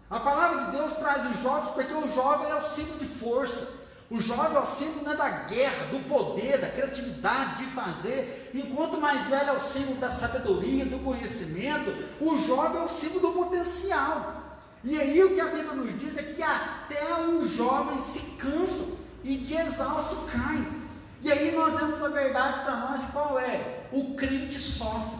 A 0.10 0.20
palavra 0.20 0.66
de 0.66 0.72
Deus 0.72 0.94
traz 0.94 1.30
os 1.32 1.42
jovens 1.42 1.72
porque 1.72 1.94
o 1.94 2.08
jovem 2.08 2.50
é 2.50 2.56
o 2.56 2.62
símbolo 2.62 3.00
de 3.00 3.06
força. 3.06 3.85
O 4.10 4.20
jovem 4.20 4.56
é 4.56 4.60
o 4.60 4.66
símbolo 4.66 5.10
né, 5.10 5.16
da 5.16 5.30
guerra, 5.30 5.88
do 5.88 6.08
poder, 6.08 6.60
da 6.60 6.70
criatividade, 6.70 7.64
de 7.64 7.70
fazer. 7.72 8.52
Enquanto 8.54 8.96
o 8.96 9.02
mais 9.02 9.28
velho 9.28 9.50
é 9.50 9.54
o 9.54 9.60
símbolo 9.60 9.98
da 9.98 10.10
sabedoria, 10.10 10.86
do 10.86 11.00
conhecimento, 11.00 11.92
o 12.22 12.38
jovem 12.46 12.82
é 12.82 12.84
o 12.84 12.88
símbolo 12.88 13.22
do 13.22 13.32
potencial. 13.34 14.44
E 14.84 15.00
aí 15.00 15.24
o 15.24 15.34
que 15.34 15.42
a 15.42 15.46
Bíblia 15.46 15.74
nos 15.74 16.00
diz 16.00 16.16
é 16.16 16.22
que 16.22 16.44
até 16.44 17.20
os 17.28 17.52
jovens 17.52 18.02
se 18.02 18.20
cansam 18.38 18.90
e 19.24 19.38
de 19.38 19.56
exausto 19.56 20.18
caem. 20.32 20.86
E 21.24 21.32
aí 21.32 21.56
nós 21.56 21.74
vemos 21.80 22.04
a 22.04 22.08
verdade 22.08 22.60
para 22.60 22.76
nós 22.76 23.02
qual 23.12 23.40
é? 23.40 23.88
O 23.92 24.14
crente 24.14 24.60
sofre. 24.60 25.18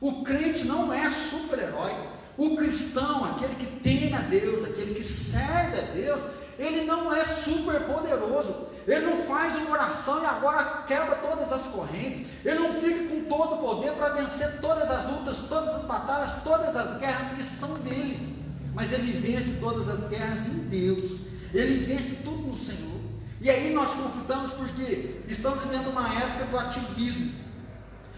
O 0.00 0.22
crente 0.22 0.64
não 0.64 0.92
é 0.92 1.10
super-herói. 1.10 1.92
O 2.36 2.54
cristão, 2.56 3.24
aquele 3.24 3.56
que 3.56 3.66
teme 3.80 4.14
a 4.14 4.20
Deus, 4.20 4.64
aquele 4.64 4.94
que 4.94 5.02
serve 5.02 5.80
a 5.80 5.82
Deus, 5.92 6.20
ele 6.58 6.84
não 6.84 7.12
é 7.12 7.24
super 7.24 7.80
poderoso. 7.82 8.74
Ele 8.86 9.06
não 9.06 9.24
faz 9.24 9.56
uma 9.56 9.70
oração 9.70 10.22
e 10.22 10.26
agora 10.26 10.84
quebra 10.86 11.16
todas 11.16 11.50
as 11.52 11.62
correntes. 11.62 12.26
Ele 12.44 12.58
não 12.58 12.72
fica 12.72 13.08
com 13.08 13.24
todo 13.24 13.54
o 13.54 13.58
poder 13.58 13.92
para 13.92 14.10
vencer 14.10 14.60
todas 14.60 14.90
as 14.90 15.10
lutas, 15.10 15.38
todas 15.48 15.74
as 15.74 15.84
batalhas, 15.84 16.42
todas 16.42 16.76
as 16.76 16.98
guerras 16.98 17.30
que 17.32 17.42
são 17.42 17.74
dele. 17.78 18.44
Mas 18.74 18.92
ele 18.92 19.12
vence 19.12 19.58
todas 19.58 19.88
as 19.88 20.08
guerras 20.08 20.46
em 20.48 20.68
Deus. 20.68 21.20
Ele 21.52 21.84
vence 21.84 22.16
tudo 22.16 22.48
no 22.48 22.56
Senhor. 22.56 23.00
E 23.40 23.48
aí 23.48 23.72
nós 23.72 23.90
conflitamos 23.90 24.52
porque 24.52 25.20
estamos 25.28 25.62
vivendo 25.62 25.88
uma 25.88 26.08
época 26.14 26.46
do 26.46 26.58
ativismo. 26.58 27.32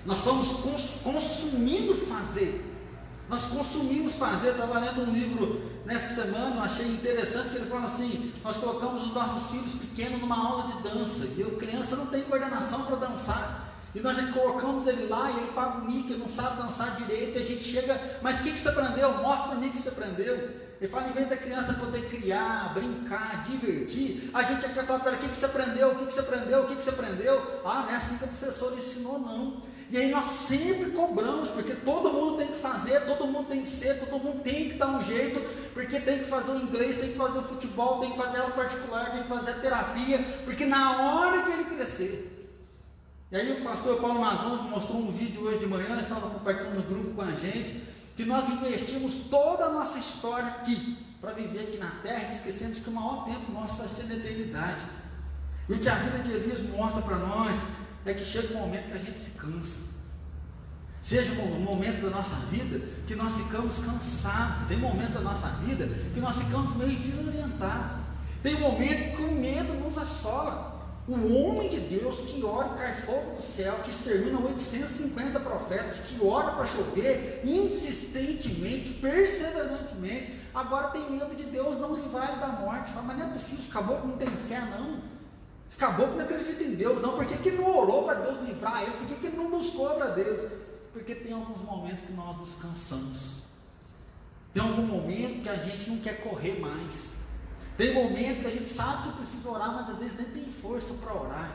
Nós 0.04 0.18
estamos 0.18 0.48
consumindo 1.02 1.94
fazer. 1.94 2.64
Nós 3.28 3.42
consumimos 3.42 4.14
fazer. 4.14 4.50
Estava 4.50 4.78
lendo 4.78 5.02
um 5.02 5.12
livro 5.12 5.75
nessa 5.86 6.22
semana, 6.22 6.56
eu 6.56 6.62
achei 6.62 6.86
interessante 6.86 7.50
que 7.50 7.56
ele 7.56 7.70
fala 7.70 7.84
assim: 7.84 8.32
nós 8.44 8.56
colocamos 8.56 9.06
os 9.06 9.14
nossos 9.14 9.50
filhos 9.50 9.74
pequenos 9.74 10.20
numa 10.20 10.36
aula 10.36 10.66
de 10.66 10.82
dança. 10.82 11.24
E 11.36 11.42
a 11.42 11.56
criança 11.56 11.96
não 11.96 12.06
tem 12.06 12.22
coordenação 12.24 12.84
para 12.84 12.96
dançar. 12.96 13.66
E 13.94 14.00
nós 14.00 14.14
já 14.14 14.30
colocamos 14.30 14.86
ele 14.86 15.06
lá 15.06 15.30
e 15.30 15.38
ele 15.38 15.52
paga 15.52 15.78
o 15.78 15.84
mico, 15.86 16.12
ele 16.12 16.18
não 16.18 16.28
sabe 16.28 16.60
dançar 16.60 16.96
direito. 16.96 17.38
E 17.38 17.40
a 17.40 17.44
gente 17.44 17.64
chega, 17.64 18.18
mas 18.20 18.38
o 18.38 18.42
que, 18.42 18.52
que 18.52 18.58
você 18.58 18.68
aprendeu? 18.68 19.10
Mostra 19.22 19.48
para 19.48 19.58
mim 19.58 19.70
que 19.70 19.78
você 19.78 19.88
aprendeu. 19.88 20.66
Ele 20.78 20.90
fala, 20.90 21.08
em 21.08 21.12
vez 21.12 21.28
da 21.28 21.36
criança 21.38 21.72
poder 21.72 22.06
criar, 22.10 22.74
brincar, 22.74 23.42
divertir, 23.42 24.30
a 24.34 24.42
gente 24.42 24.68
quer 24.68 24.84
falar 24.84 24.98
para 24.98 25.12
ela 25.12 25.18
o 25.18 25.22
que, 25.22 25.30
que 25.30 25.36
você 25.36 25.46
aprendeu, 25.46 25.92
o 25.92 25.94
que, 25.94 26.06
que 26.06 26.12
você 26.12 26.20
aprendeu, 26.20 26.62
o 26.62 26.66
que, 26.66 26.76
que 26.76 26.82
você 26.82 26.90
aprendeu. 26.90 27.62
Ah, 27.64 27.84
não 27.84 27.90
é 27.90 27.96
assim 27.96 28.18
que 28.18 28.24
o 28.24 28.28
professor 28.28 28.74
ensinou, 28.74 29.18
não. 29.18 29.62
E 29.88 29.96
aí 29.96 30.10
nós 30.10 30.26
sempre 30.26 30.90
cobramos, 30.90 31.48
porque 31.50 31.74
todo 31.74 32.12
mundo 32.12 32.38
tem 32.38 32.48
que 32.48 32.58
fazer, 32.58 33.06
todo 33.06 33.26
mundo 33.26 33.46
tem 33.46 33.62
que 33.62 33.68
ser, 33.68 34.00
todo 34.00 34.20
mundo 34.20 34.42
tem 34.42 34.70
que 34.70 34.74
dar 34.74 34.88
um 34.88 35.00
jeito, 35.00 35.40
porque 35.72 36.00
tem 36.00 36.18
que 36.18 36.24
fazer 36.24 36.52
o 36.52 36.58
inglês, 36.58 36.96
tem 36.96 37.10
que 37.10 37.16
fazer 37.16 37.38
o 37.38 37.42
futebol, 37.42 38.00
tem 38.00 38.10
que 38.10 38.16
fazer 38.16 38.38
aula 38.38 38.52
particular, 38.52 39.12
tem 39.12 39.22
que 39.22 39.28
fazer 39.28 39.52
a 39.52 39.54
terapia, 39.54 40.18
porque 40.44 40.66
na 40.66 41.02
hora 41.02 41.42
que 41.42 41.52
ele 41.52 41.64
crescer. 41.64 42.32
E 43.30 43.36
aí 43.36 43.60
o 43.60 43.64
pastor 43.64 44.00
Paulo 44.00 44.20
Mazon 44.20 44.56
mostrou 44.68 44.98
um 44.98 45.12
vídeo 45.12 45.42
hoje 45.42 45.60
de 45.60 45.66
manhã, 45.66 45.98
estava 46.00 46.30
compartilhando 46.30 46.76
no 46.76 46.82
grupo 46.82 47.14
com 47.14 47.22
a 47.22 47.32
gente, 47.32 47.82
que 48.16 48.24
nós 48.24 48.48
investimos 48.48 49.14
toda 49.30 49.66
a 49.66 49.70
nossa 49.70 49.98
história 49.98 50.48
aqui, 50.48 50.96
para 51.20 51.32
viver 51.32 51.60
aqui 51.60 51.78
na 51.78 51.90
terra, 52.02 52.32
esquecendo 52.32 52.80
que 52.80 52.88
o 52.88 52.92
maior 52.92 53.24
tempo 53.24 53.52
nosso 53.52 53.76
vai 53.76 53.88
ser 53.88 54.04
na 54.04 54.14
eternidade. 54.14 54.84
E 55.68 55.72
o 55.72 55.78
que 55.78 55.88
a 55.88 55.94
vida 55.94 56.18
de 56.18 56.32
Elias 56.32 56.62
mostra 56.62 57.02
para 57.02 57.16
nós 57.18 57.56
é 58.10 58.14
que 58.14 58.24
chega 58.24 58.54
um 58.54 58.60
momento 58.60 58.86
que 58.88 58.94
a 58.94 58.98
gente 58.98 59.18
se 59.18 59.30
cansa. 59.30 59.86
Seja 61.00 61.40
um 61.40 61.60
momento 61.60 62.02
da 62.02 62.10
nossa 62.10 62.34
vida 62.50 62.80
que 63.06 63.14
nós 63.14 63.32
ficamos 63.32 63.78
cansados, 63.78 64.66
tem 64.66 64.76
momentos 64.76 65.14
da 65.14 65.20
nossa 65.20 65.46
vida 65.64 65.86
que 66.12 66.18
nós 66.18 66.36
ficamos 66.36 66.74
meio 66.76 66.98
desorientados, 66.98 67.96
tem 68.42 68.58
momento 68.58 69.16
que 69.16 69.22
o 69.22 69.32
medo 69.32 69.74
nos 69.74 69.96
assola. 69.96 70.74
O 71.08 71.32
homem 71.32 71.68
de 71.68 71.78
Deus 71.78 72.18
que 72.18 72.44
ora 72.44 72.74
e 72.74 72.78
cai 72.78 72.92
fogo 72.92 73.36
do 73.36 73.40
céu, 73.40 73.78
que 73.84 73.90
extermina 73.90 74.40
850 74.40 75.38
profetas, 75.38 75.98
que 75.98 76.18
ora 76.24 76.50
para 76.50 76.66
chover 76.66 77.42
insistentemente, 77.44 78.94
perseverantemente, 78.94 80.32
agora 80.52 80.88
tem 80.88 81.08
medo 81.08 81.36
de 81.36 81.44
Deus 81.44 81.78
não 81.78 81.94
livrar 81.94 82.32
ele 82.32 82.40
da 82.40 82.48
morte. 82.48 82.90
Fala, 82.90 83.06
mas 83.06 83.18
não 83.18 83.26
é 83.26 83.32
possível, 83.32 83.60
esse 83.60 83.68
caboclo 83.68 84.08
não 84.08 84.16
tem 84.16 84.30
fé, 84.30 84.60
não. 84.60 85.15
Esse 85.68 85.78
caboclo 85.78 86.16
não 86.16 86.24
acredita 86.24 86.62
em 86.62 86.74
Deus, 86.74 87.00
não. 87.02 87.14
Por 87.14 87.26
que, 87.26 87.36
que 87.38 87.50
não 87.52 87.76
orou 87.76 88.04
para 88.04 88.14
Deus 88.20 88.46
livrar 88.46 88.82
ele? 88.82 88.92
Por 88.92 89.06
que, 89.06 89.14
que 89.16 89.26
ele 89.26 89.36
não 89.36 89.50
buscou 89.50 89.90
para 89.90 90.10
Deus? 90.10 90.52
Porque 90.92 91.14
tem 91.14 91.32
alguns 91.32 91.60
momentos 91.62 92.04
que 92.04 92.12
nós 92.12 92.36
nos 92.36 92.54
cansamos. 92.54 93.34
Tem 94.54 94.62
algum 94.62 94.82
momento 94.82 95.42
que 95.42 95.48
a 95.48 95.56
gente 95.56 95.90
não 95.90 95.98
quer 95.98 96.22
correr 96.22 96.58
mais. 96.60 97.16
Tem 97.76 97.92
momentos 97.92 98.40
que 98.40 98.46
a 98.46 98.50
gente 98.50 98.68
sabe 98.68 99.10
que 99.10 99.16
precisa 99.18 99.50
orar, 99.50 99.74
mas 99.74 99.90
às 99.90 99.98
vezes 99.98 100.16
nem 100.16 100.26
tem 100.26 100.50
força 100.50 100.94
para 100.94 101.12
orar. 101.12 101.50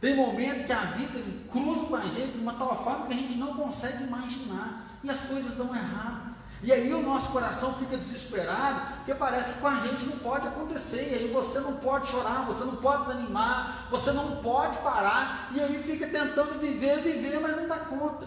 Tem 0.00 0.16
momentos 0.16 0.64
que 0.64 0.72
a 0.72 0.84
vida 0.86 1.20
cruza 1.52 1.86
com 1.86 1.94
a 1.94 2.00
gente 2.00 2.32
de 2.32 2.38
uma 2.38 2.54
tal 2.54 2.74
forma 2.82 3.06
que 3.06 3.12
a 3.12 3.16
gente 3.16 3.36
não 3.36 3.54
consegue 3.54 4.02
imaginar. 4.04 4.98
E 5.04 5.10
as 5.10 5.20
coisas 5.20 5.54
dão 5.54 5.74
errado. 5.74 6.29
E 6.62 6.72
aí 6.72 6.92
o 6.92 7.00
nosso 7.00 7.30
coração 7.30 7.74
fica 7.74 7.96
desesperado, 7.96 8.96
porque 8.96 9.14
parece 9.14 9.52
que 9.52 9.60
com 9.60 9.68
a 9.68 9.80
gente 9.80 10.04
não 10.04 10.18
pode 10.18 10.46
acontecer. 10.46 11.08
E 11.10 11.14
aí 11.14 11.30
você 11.32 11.58
não 11.58 11.74
pode 11.74 12.08
chorar, 12.08 12.44
você 12.44 12.64
não 12.64 12.76
pode 12.76 13.06
desanimar, 13.06 13.86
você 13.90 14.12
não 14.12 14.36
pode 14.36 14.76
parar. 14.78 15.48
E 15.52 15.60
aí 15.60 15.82
fica 15.82 16.06
tentando 16.06 16.58
viver, 16.58 17.00
viver, 17.00 17.40
mas 17.40 17.56
não 17.56 17.66
dá 17.66 17.78
conta. 17.78 18.26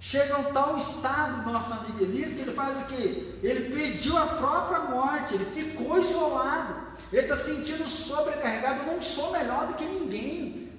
Chega 0.00 0.34
a 0.34 0.38
um 0.38 0.52
tal 0.52 0.76
estado, 0.76 1.48
nosso 1.48 1.72
amigo 1.72 2.02
Elias, 2.02 2.32
que 2.32 2.40
ele 2.40 2.50
faz 2.50 2.76
o 2.78 2.86
quê? 2.86 3.38
Ele 3.40 3.72
pediu 3.72 4.18
a 4.18 4.26
própria 4.26 4.80
morte, 4.80 5.34
ele 5.34 5.44
ficou 5.44 5.96
isolado, 5.96 6.74
ele 7.12 7.22
está 7.22 7.36
sentindo 7.36 7.88
sobrecarregado, 7.88 8.80
eu 8.80 8.94
não 8.94 9.00
sou 9.00 9.30
melhor 9.30 9.68
do 9.68 9.74
que 9.74 9.84
ninguém. 9.84 10.72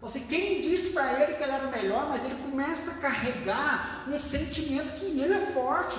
Você, 0.00 0.20
quem 0.20 0.60
disse 0.60 0.90
para 0.90 1.20
ele 1.20 1.34
que 1.34 1.42
ele 1.42 1.50
era 1.50 1.66
melhor, 1.66 2.08
mas 2.08 2.24
ele 2.24 2.36
começa 2.36 2.92
a 2.92 2.94
carregar 2.94 4.04
um 4.06 4.16
sentimento 4.16 4.92
que 4.92 5.20
ele 5.20 5.34
é 5.34 5.40
forte. 5.46 5.98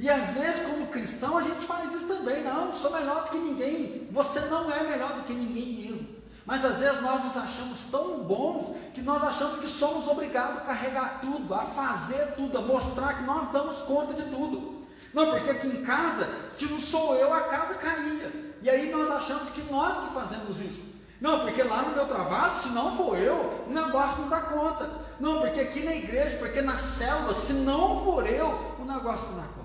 E 0.00 0.08
às 0.08 0.30
vezes, 0.30 0.66
como 0.66 0.86
cristão, 0.86 1.36
a 1.36 1.42
gente 1.42 1.66
faz 1.66 1.92
isso 1.92 2.06
também. 2.06 2.42
Não, 2.42 2.72
sou 2.72 2.90
melhor 2.90 3.24
do 3.24 3.30
que 3.32 3.38
ninguém. 3.38 4.08
Você 4.10 4.40
não 4.40 4.72
é 4.72 4.82
melhor 4.82 5.12
do 5.12 5.24
que 5.24 5.34
ninguém 5.34 5.74
mesmo. 5.74 6.08
Mas 6.46 6.64
às 6.64 6.78
vezes 6.78 7.02
nós 7.02 7.22
nos 7.22 7.36
achamos 7.36 7.80
tão 7.90 8.20
bons 8.20 8.74
que 8.94 9.02
nós 9.02 9.22
achamos 9.22 9.58
que 9.58 9.66
somos 9.66 10.08
obrigados 10.08 10.56
a 10.56 10.60
carregar 10.62 11.20
tudo, 11.20 11.52
a 11.52 11.64
fazer 11.64 12.32
tudo, 12.34 12.56
a 12.56 12.62
mostrar 12.62 13.18
que 13.18 13.24
nós 13.24 13.52
damos 13.52 13.76
conta 13.82 14.14
de 14.14 14.22
tudo. 14.22 14.86
Não, 15.12 15.32
porque 15.32 15.50
aqui 15.50 15.68
em 15.68 15.84
casa, 15.84 16.26
se 16.56 16.64
não 16.64 16.80
sou 16.80 17.14
eu, 17.16 17.30
a 17.34 17.42
casa 17.42 17.74
caía. 17.74 18.54
E 18.62 18.70
aí 18.70 18.90
nós 18.90 19.10
achamos 19.10 19.50
que 19.50 19.70
nós 19.70 20.08
que 20.08 20.14
fazemos 20.14 20.62
isso. 20.62 20.82
Não, 21.20 21.40
porque 21.40 21.62
lá 21.62 21.82
no 21.82 21.94
meu 21.94 22.06
trabalho, 22.06 22.54
se 22.54 22.68
não 22.70 22.96
for 22.96 23.18
eu, 23.18 23.66
o 23.68 23.70
negócio 23.70 24.22
não 24.22 24.30
dá 24.30 24.40
conta. 24.40 24.90
Não, 25.20 25.42
porque 25.42 25.60
aqui 25.60 25.82
na 25.82 25.94
igreja, 25.94 26.38
porque 26.38 26.62
na 26.62 26.78
célula, 26.78 27.34
se 27.34 27.52
não 27.52 28.02
for 28.02 28.26
eu, 28.26 28.76
o 28.78 28.84
negócio 28.86 29.28
não 29.28 29.36
dá 29.36 29.42
conta. 29.42 29.59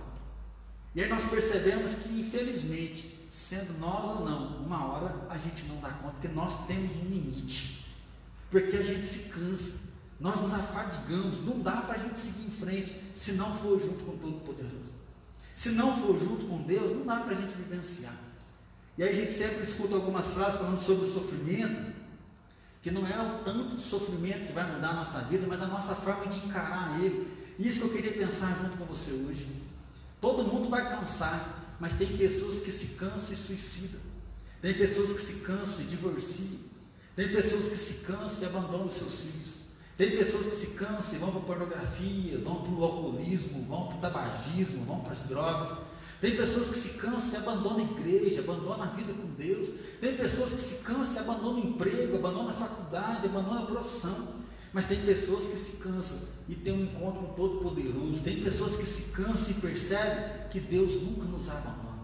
E 0.96 1.04
aí 1.04 1.10
nós 1.10 1.26
percebemos 1.26 1.92
que, 1.96 2.20
infelizmente, 2.20 3.28
sendo 3.30 3.78
nós 3.80 4.18
ou 4.18 4.26
não, 4.26 4.58
uma 4.64 4.86
hora 4.86 5.28
a 5.30 5.38
gente 5.38 5.66
não 5.66 5.82
dá 5.82 5.90
conta, 5.90 6.14
porque 6.14 6.30
nós 6.30 6.66
temos 6.68 6.96
um 6.96 7.10
limite, 7.10 7.86
porque 8.50 8.78
a 8.78 8.84
gente 8.84 9.06
se 9.06 9.28
cansa, 9.30 9.80
nós 10.20 10.40
nos 10.40 10.54
afadigamos, 10.54 11.46
não 11.46 11.60
dá 11.60 11.82
para 11.82 11.96
a 11.96 11.98
gente 11.98 12.18
seguir 12.18 12.46
em 12.48 12.52
frente 12.52 12.96
se 13.14 13.34
não 13.34 13.54
for 13.58 13.78
junto 13.78 14.06
com 14.06 14.14
o 14.14 14.18
Todo-Poderoso. 14.18 14.94
Se 15.54 15.70
não 15.72 15.94
for 16.02 16.18
junto 16.18 16.46
com 16.46 16.62
Deus, 16.62 16.96
não 16.96 17.06
dá 17.06 17.18
para 17.18 17.34
a 17.34 17.42
gente 17.42 17.54
vivenciar. 17.56 18.16
E 18.98 19.04
aí 19.04 19.10
a 19.10 19.16
gente 19.16 19.34
sempre 19.34 19.64
escuta 19.64 19.96
algumas 19.96 20.28
frases 20.28 20.60
falando 20.60 20.80
sobre 20.80 21.06
o 21.06 21.14
sofrimento, 21.14 21.94
que 22.82 22.92
não 22.92 23.06
é 23.06 23.20
o 23.20 23.44
tanto 23.44 23.76
de 23.76 23.82
sofrimento 23.82 24.48
que 24.48 24.54
vai 24.54 24.72
mudar 24.72 24.92
a 24.92 24.94
nossa 24.94 25.20
vida, 25.24 25.46
mas 25.46 25.62
a 25.62 25.68
nossa 25.68 25.94
forma 25.94 26.28
de 26.28 26.38
encarar 26.38 26.98
ele. 27.02 27.28
Isso 27.60 27.80
que 27.80 27.86
eu 27.86 27.94
queria 27.94 28.14
pensar 28.14 28.58
junto 28.62 28.78
com 28.78 28.86
você 28.86 29.12
hoje. 29.12 29.66
Todo 30.20 30.44
mundo 30.44 30.70
vai 30.70 30.90
cansar, 30.90 31.76
mas 31.80 31.94
tem 31.94 32.18
pessoas 32.18 32.62
que 32.62 32.72
se 32.72 32.96
cansam 32.96 33.32
e 33.32 33.36
suicidam. 33.36 34.00
Tem 34.62 34.74
pessoas 34.74 35.14
que 35.14 35.22
se 35.22 35.42
cansam 35.42 35.82
e 35.82 35.84
divorciam. 35.84 36.60
Tem 37.16 37.30
pessoas 37.30 37.66
que 37.66 37.78
se 37.78 38.06
cansam 38.06 38.44
e 38.44 38.46
abandonam 38.46 38.90
seus 38.90 39.22
filhos. 39.22 39.56
Tem 39.98 40.18
pessoas 40.18 40.48
que 40.48 40.56
se 40.56 40.68
cansam 40.72 41.16
e 41.16 41.18
vão 41.18 41.32
para 41.32 41.40
a 41.40 41.44
pornografia, 41.44 42.38
vão 42.40 42.62
para 42.62 42.72
o 42.72 42.84
alcoolismo, 42.84 43.66
vão 43.66 43.88
para 43.88 43.98
o 43.98 44.02
tabagismo, 44.02 44.84
vão 44.86 45.00
para 45.00 45.14
as 45.14 45.24
drogas. 45.24 45.78
Tem 46.20 46.36
pessoas 46.36 46.70
que 46.70 46.78
se 46.78 46.90
cansam 46.98 47.34
e 47.34 47.38
abandonam 47.38 47.80
a 47.80 48.00
igreja, 48.00 48.42
abandonam 48.42 48.84
a 48.84 48.88
vida 48.88 49.14
com 49.14 49.28
Deus. 49.38 49.70
Tem 50.02 50.18
pessoas 50.18 50.52
que 50.52 50.60
se 50.60 50.84
cansam 50.84 51.16
e 51.16 51.20
abandonam 51.20 51.62
o 51.62 51.68
emprego, 51.70 52.18
abandonam 52.18 52.50
a 52.50 52.54
faculdade, 52.54 53.28
abandonam 53.28 53.64
a 53.64 53.66
profissão. 53.66 54.45
Mas 54.76 54.84
tem 54.84 55.00
pessoas 55.00 55.46
que 55.46 55.56
se 55.56 55.78
cansam 55.78 56.18
e 56.50 56.54
têm 56.54 56.74
um 56.74 56.84
encontro 56.84 57.22
com 57.22 57.34
Todo-Poderoso. 57.34 58.22
Tem 58.22 58.44
pessoas 58.44 58.76
que 58.76 58.86
se 58.86 59.04
cansam 59.04 59.52
e 59.52 59.54
percebem 59.54 60.50
que 60.52 60.60
Deus 60.60 61.02
nunca 61.02 61.24
nos 61.24 61.50
abandona. 61.50 62.04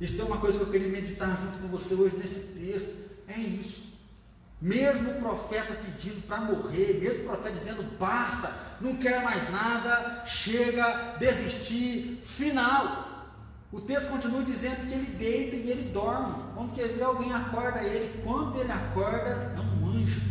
Isso 0.00 0.22
é 0.22 0.24
uma 0.24 0.36
coisa 0.36 0.56
que 0.56 0.64
eu 0.66 0.70
queria 0.70 0.86
meditar 0.86 1.36
junto 1.36 1.58
com 1.58 1.66
você 1.66 1.94
hoje 1.94 2.16
nesse 2.16 2.42
texto. 2.52 2.94
É 3.26 3.40
isso. 3.40 3.82
Mesmo 4.62 5.10
o 5.10 5.14
profeta 5.14 5.74
pedindo 5.84 6.24
para 6.28 6.40
morrer, 6.40 7.00
mesmo 7.00 7.24
o 7.24 7.26
profeta 7.26 7.50
dizendo 7.50 7.98
basta, 7.98 8.54
não 8.80 8.94
quer 8.94 9.24
mais 9.24 9.50
nada, 9.50 10.24
chega, 10.26 11.16
desistir, 11.18 12.20
final. 12.22 13.34
O 13.72 13.80
texto 13.80 14.08
continua 14.10 14.44
dizendo 14.44 14.86
que 14.86 14.94
ele 14.94 15.16
deita 15.18 15.56
e 15.56 15.68
ele 15.68 15.90
dorme. 15.90 16.40
Quando 16.54 16.72
quer 16.72 16.86
ver 16.86 17.02
alguém 17.02 17.32
acorda 17.32 17.82
ele, 17.82 18.22
quando 18.22 18.60
ele 18.60 18.70
acorda, 18.70 19.52
é 19.56 19.58
um 19.58 19.88
anjo. 19.88 20.29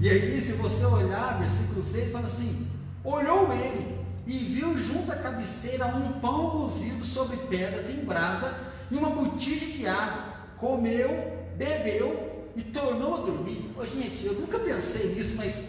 E 0.00 0.08
aí, 0.08 0.40
se 0.40 0.52
você 0.52 0.84
olhar, 0.84 1.40
versículo 1.40 1.82
6 1.82 2.12
fala 2.12 2.26
assim: 2.26 2.68
olhou 3.02 3.52
ele 3.52 3.98
e 4.26 4.38
viu 4.38 4.78
junto 4.78 5.10
à 5.10 5.16
cabeceira 5.16 5.86
um 5.86 6.20
pão 6.20 6.50
cozido 6.50 7.04
sobre 7.04 7.36
pedras 7.36 7.90
em 7.90 8.04
brasa 8.04 8.54
e 8.90 8.96
uma 8.96 9.10
botija 9.10 9.66
de 9.66 9.86
água. 9.86 10.38
Comeu, 10.56 11.48
bebeu 11.56 12.46
e 12.54 12.62
tornou 12.62 13.14
a 13.14 13.18
dormir. 13.18 13.72
Ô, 13.76 13.84
gente, 13.84 14.24
eu 14.24 14.34
nunca 14.34 14.58
pensei 14.58 15.14
nisso, 15.14 15.34
mas 15.36 15.64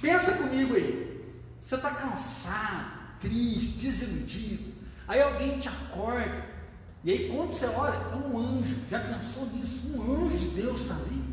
pensa 0.00 0.32
comigo 0.32 0.74
aí. 0.74 1.34
Você 1.60 1.74
está 1.74 1.90
cansado, 1.90 3.18
triste, 3.20 3.78
desiludido. 3.78 4.72
Aí 5.06 5.20
alguém 5.20 5.58
te 5.58 5.68
acorda. 5.68 6.46
E 7.04 7.10
aí 7.10 7.28
quando 7.28 7.50
você 7.50 7.66
olha, 7.66 7.96
é 7.96 8.16
um 8.16 8.38
anjo. 8.38 8.76
Já 8.90 9.00
pensou 9.00 9.46
nisso? 9.46 9.82
Um 9.94 10.24
anjo 10.24 10.38
de 10.38 10.48
Deus 10.48 10.80
está 10.80 10.94
ali. 10.94 11.25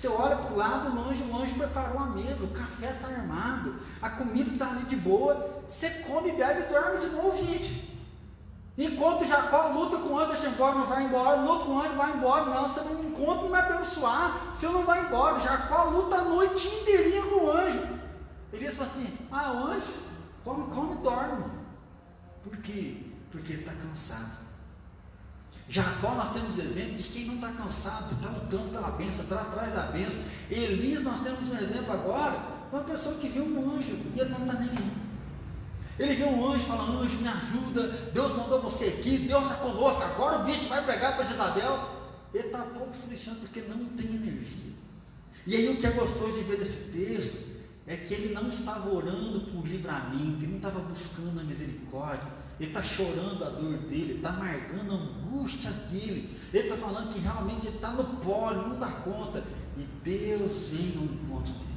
Você 0.00 0.08
olha 0.08 0.36
para 0.36 0.50
o 0.50 0.56
lado, 0.56 0.98
anjo, 0.98 1.24
o 1.24 1.42
anjo 1.42 1.54
preparou 1.56 1.98
a 1.98 2.06
mesa, 2.06 2.42
o 2.42 2.48
café 2.48 2.92
está 2.92 3.06
armado, 3.06 3.74
a 4.00 4.08
comida 4.08 4.50
está 4.50 4.70
ali 4.70 4.84
de 4.84 4.96
boa. 4.96 5.60
Você 5.66 5.90
come, 5.90 6.32
bebe 6.32 6.62
e 6.62 6.72
dorme 6.72 7.00
de 7.00 7.08
novo, 7.08 7.36
gente. 7.36 8.00
Enquanto 8.78 9.26
Jacó 9.26 9.68
luta 9.68 9.98
com 9.98 10.14
o 10.14 10.18
anjo, 10.18 10.32
deixa 10.32 10.48
embora, 10.48 10.76
não 10.76 10.86
vai 10.86 11.04
embora, 11.04 11.42
luta 11.42 11.66
com 11.66 11.80
anjo, 11.80 11.96
vai 11.96 12.16
embora, 12.16 12.46
não, 12.46 12.66
você 12.66 12.80
não 12.80 13.04
encontra, 13.04 13.42
não 13.42 13.50
vai 13.50 13.60
abençoar, 13.60 14.54
você 14.54 14.68
não 14.68 14.84
vai 14.84 15.04
embora. 15.04 15.38
Jacó 15.38 15.84
luta 15.90 16.16
a 16.16 16.24
noite 16.24 16.66
inteirinha 16.66 17.22
com 17.24 17.44
o 17.44 17.50
anjo. 17.50 17.86
Ele 18.54 18.70
fala 18.70 18.88
assim: 18.88 19.18
ah, 19.30 19.50
anjo, 19.50 19.92
come, 20.42 20.74
come, 20.74 20.94
dorme. 21.02 21.44
Por 22.42 22.56
quê? 22.56 23.02
Porque 23.30 23.52
ele 23.52 23.60
está 23.60 23.74
cansado. 23.74 24.39
Jacó, 25.70 26.16
nós 26.16 26.32
temos 26.32 26.58
exemplo 26.58 26.96
de 26.96 27.04
quem 27.04 27.26
não 27.26 27.36
está 27.36 27.52
cansado, 27.52 28.12
está 28.12 28.28
lutando 28.28 28.72
pela 28.72 28.90
bênção, 28.90 29.22
está 29.22 29.36
atrás 29.36 29.72
da 29.72 29.82
bênção. 29.82 30.20
Elias, 30.50 31.00
nós 31.02 31.20
temos 31.20 31.48
um 31.48 31.56
exemplo 31.56 31.92
agora, 31.92 32.40
uma 32.72 32.82
pessoa 32.82 33.14
que 33.14 33.28
viu 33.28 33.44
um 33.44 33.76
anjo 33.76 33.96
e 34.12 34.18
ele 34.18 34.30
não 34.30 34.40
está 34.40 34.54
nem 34.54 34.68
aí. 34.68 34.92
Ele 35.96 36.14
vê 36.16 36.24
um 36.24 36.50
anjo 36.50 36.64
e 36.64 36.66
fala: 36.66 36.82
Anjo, 36.82 37.18
me 37.18 37.28
ajuda. 37.28 37.86
Deus 38.12 38.32
mandou 38.36 38.60
você 38.62 38.86
aqui. 38.86 39.18
Deus 39.18 39.44
está 39.44 39.56
conosco. 39.56 40.02
Agora 40.02 40.40
o 40.40 40.44
bicho 40.44 40.66
vai 40.68 40.84
pegar 40.84 41.12
para 41.12 41.30
Isabel. 41.30 41.88
Ele 42.34 42.46
está 42.46 42.62
pouco 42.62 42.92
se 42.92 43.08
lixando 43.08 43.40
porque 43.40 43.60
não 43.60 43.84
tem 43.90 44.06
energia. 44.06 44.72
E 45.46 45.54
aí 45.54 45.68
o 45.68 45.76
que 45.76 45.86
é 45.86 45.90
gostoso 45.90 46.32
de 46.32 46.44
ver 46.44 46.58
desse 46.58 46.90
texto 46.90 47.38
é 47.86 47.96
que 47.96 48.14
ele 48.14 48.34
não 48.34 48.48
estava 48.48 48.88
orando 48.88 49.40
por 49.52 49.66
livramento, 49.66 50.42
ele 50.42 50.46
não 50.46 50.56
estava 50.56 50.80
buscando 50.80 51.38
a 51.38 51.42
misericórdia, 51.42 52.28
ele 52.60 52.68
está 52.68 52.82
chorando 52.82 53.42
a 53.42 53.48
dor 53.48 53.72
dele, 53.88 54.16
está 54.16 54.28
amargando 54.28 54.92
a 54.92 54.94
angústia 54.94 55.70
dele, 55.90 56.38
ele 56.52 56.68
está 56.68 56.76
falando 56.76 57.10
que 57.10 57.18
realmente 57.18 57.66
ele 57.66 57.76
está 57.76 57.90
no 57.90 58.04
pó, 58.04 58.52
não 58.52 58.78
dá 58.78 58.86
conta, 58.86 59.42
e 59.78 59.82
Deus 60.04 60.68
vem 60.68 60.94
ao 60.98 61.04
encontro 61.04 61.54
dele. 61.54 61.70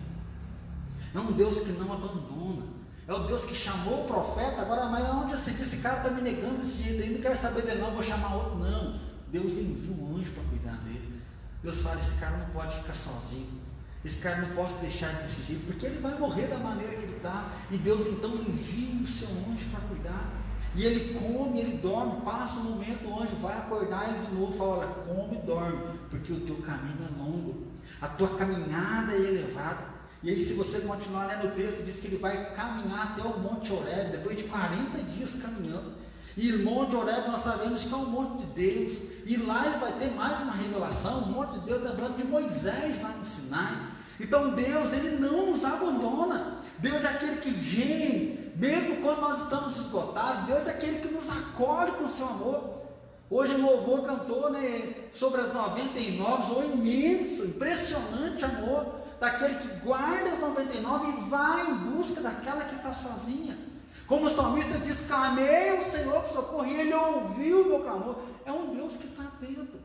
É 1.16 1.20
um 1.20 1.32
Deus 1.32 1.62
que 1.62 1.72
não 1.72 1.94
abandona. 1.94 2.74
É 3.08 3.14
o 3.14 3.20
Deus 3.20 3.46
que 3.46 3.56
chamou 3.56 4.04
o 4.04 4.08
profeta, 4.08 4.62
agora, 4.62 4.86
mas 4.88 5.08
onde 5.10 5.34
assim? 5.34 5.56
Esse 5.62 5.78
cara 5.78 5.98
está 5.98 6.10
me 6.10 6.22
negando 6.22 6.58
desse 6.58 6.84
jeito 6.84 7.02
aí, 7.02 7.14
não 7.14 7.22
quero 7.22 7.38
saber 7.38 7.62
dele, 7.62 7.80
não, 7.80 7.92
vou 7.92 8.04
chamar 8.04 8.36
outro. 8.36 8.60
Não. 8.60 9.00
Deus 9.32 9.54
envia 9.54 9.96
um 9.96 10.18
anjo 10.18 10.32
para 10.32 10.44
cuidar 10.44 10.78
dele. 10.84 11.22
Deus 11.62 11.80
fala: 11.80 12.00
esse 12.00 12.16
cara 12.16 12.38
não 12.38 12.50
pode 12.50 12.76
ficar 12.76 12.94
sozinho. 12.94 13.62
Esse 14.04 14.18
cara 14.18 14.42
não 14.42 14.56
posso 14.56 14.78
deixar 14.78 15.14
desse 15.22 15.44
jeito, 15.44 15.66
porque 15.66 15.86
ele 15.86 16.02
vai 16.02 16.18
morrer 16.20 16.48
da 16.48 16.58
maneira 16.58 16.94
que 16.96 17.04
ele 17.04 17.16
está. 17.18 17.52
E 17.72 17.78
Deus 17.78 18.08
então 18.08 18.36
envia 18.36 19.02
o 19.02 19.08
seu 19.08 19.30
anjo 19.30 19.66
para 19.72 19.80
cuidar. 19.82 20.43
E 20.76 20.84
ele 20.84 21.14
come, 21.20 21.60
ele 21.60 21.78
dorme, 21.78 22.22
passa 22.22 22.60
um 22.60 22.64
momento, 22.64 23.08
o 23.08 23.22
anjo 23.22 23.36
vai 23.36 23.58
acordar 23.58 24.10
ele 24.10 24.20
de 24.20 24.34
novo 24.34 24.54
e 24.54 24.58
fala: 24.58 24.78
Olha, 24.78 24.88
come 24.88 25.38
e 25.38 25.42
dorme, 25.46 26.00
porque 26.10 26.34
o 26.34 26.40
teu 26.42 26.56
caminho 26.58 26.98
é 27.08 27.22
longo, 27.22 27.68
a 28.02 28.08
tua 28.08 28.30
caminhada 28.36 29.14
é 29.14 29.18
elevada. 29.18 29.94
E 30.24 30.30
aí, 30.30 30.42
se 30.42 30.54
você 30.54 30.80
continuar 30.80 31.26
lendo 31.26 31.48
o 31.48 31.52
texto, 31.52 31.84
diz 31.84 32.00
que 32.00 32.08
ele 32.08 32.18
vai 32.18 32.54
caminhar 32.54 33.12
até 33.12 33.22
o 33.22 33.40
Monte 33.40 33.74
Oreb, 33.74 34.12
depois 34.12 34.38
de 34.38 34.44
40 34.44 35.04
dias 35.04 35.36
caminhando. 35.36 35.94
E 36.36 36.52
o 36.54 36.64
Monte 36.64 36.96
Oreb 36.96 37.28
nós 37.28 37.44
sabemos 37.44 37.84
que 37.84 37.94
é 37.94 37.98
um 37.98 38.06
monte 38.06 38.46
de 38.46 38.54
Deus. 38.54 38.98
E 39.26 39.38
lá 39.38 39.68
ele 39.68 39.78
vai 39.78 39.92
ter 40.00 40.12
mais 40.12 40.42
uma 40.42 40.54
revelação, 40.54 41.26
um 41.26 41.32
monte 41.34 41.60
de 41.60 41.66
Deus, 41.66 41.84
lembrando 41.84 42.18
de 42.18 42.24
Moisés 42.24 43.02
lá 43.02 43.10
no 43.10 43.26
Sinai. 43.26 43.92
Então 44.20 44.52
Deus, 44.52 44.94
ele 44.94 45.18
não 45.18 45.48
nos 45.48 45.64
abandona. 45.64 46.60
Deus 46.80 47.04
é 47.04 47.08
aquele 47.08 47.38
que 47.38 47.50
vem, 47.50 48.43
mesmo 48.56 49.02
quando 49.02 49.22
nós 49.22 49.44
estamos 49.44 49.78
esgotados. 49.78 50.46
Deus 50.46 50.68
é 50.68 50.72
aquele 50.72 51.00
que 51.00 51.14
nos 51.14 51.30
acolhe 51.30 51.92
com 51.94 52.06
o 52.06 52.10
seu 52.10 52.28
amor. 52.28 52.84
Hoje 53.30 53.56
o 53.56 53.62
louvor 53.62 54.06
cantou 54.06 54.52
né, 54.52 55.08
sobre 55.12 55.42
as 55.42 55.54
99, 55.54 56.54
o 56.54 56.74
imenso, 56.74 57.46
impressionante 57.46 58.46
amor 58.46 59.02
daquele 59.20 59.56
que 59.56 59.68
guarda 59.80 60.30
as 60.30 60.40
99 60.40 61.08
e 61.08 61.30
vai 61.30 61.68
em 61.68 61.76
busca 61.76 62.22
daquela 62.22 62.66
que 62.66 62.76
está 62.76 62.94
sozinha. 62.94 63.58
Como 64.06 64.26
o 64.26 64.30
salmista 64.30 64.78
diz, 64.80 65.02
clamei 65.08 65.70
ao 65.70 65.84
Senhor 65.84 66.22
por 66.22 66.32
socorro 66.32 66.66
e 66.66 66.80
Ele 66.80 66.94
ouviu 66.94 67.62
o 67.62 67.68
meu 67.70 67.80
clamor. 67.80 68.18
É 68.46 68.52
um 68.52 68.70
Deus 68.70 68.98
que 68.98 69.08
está 69.08 69.24
atento. 69.24 69.80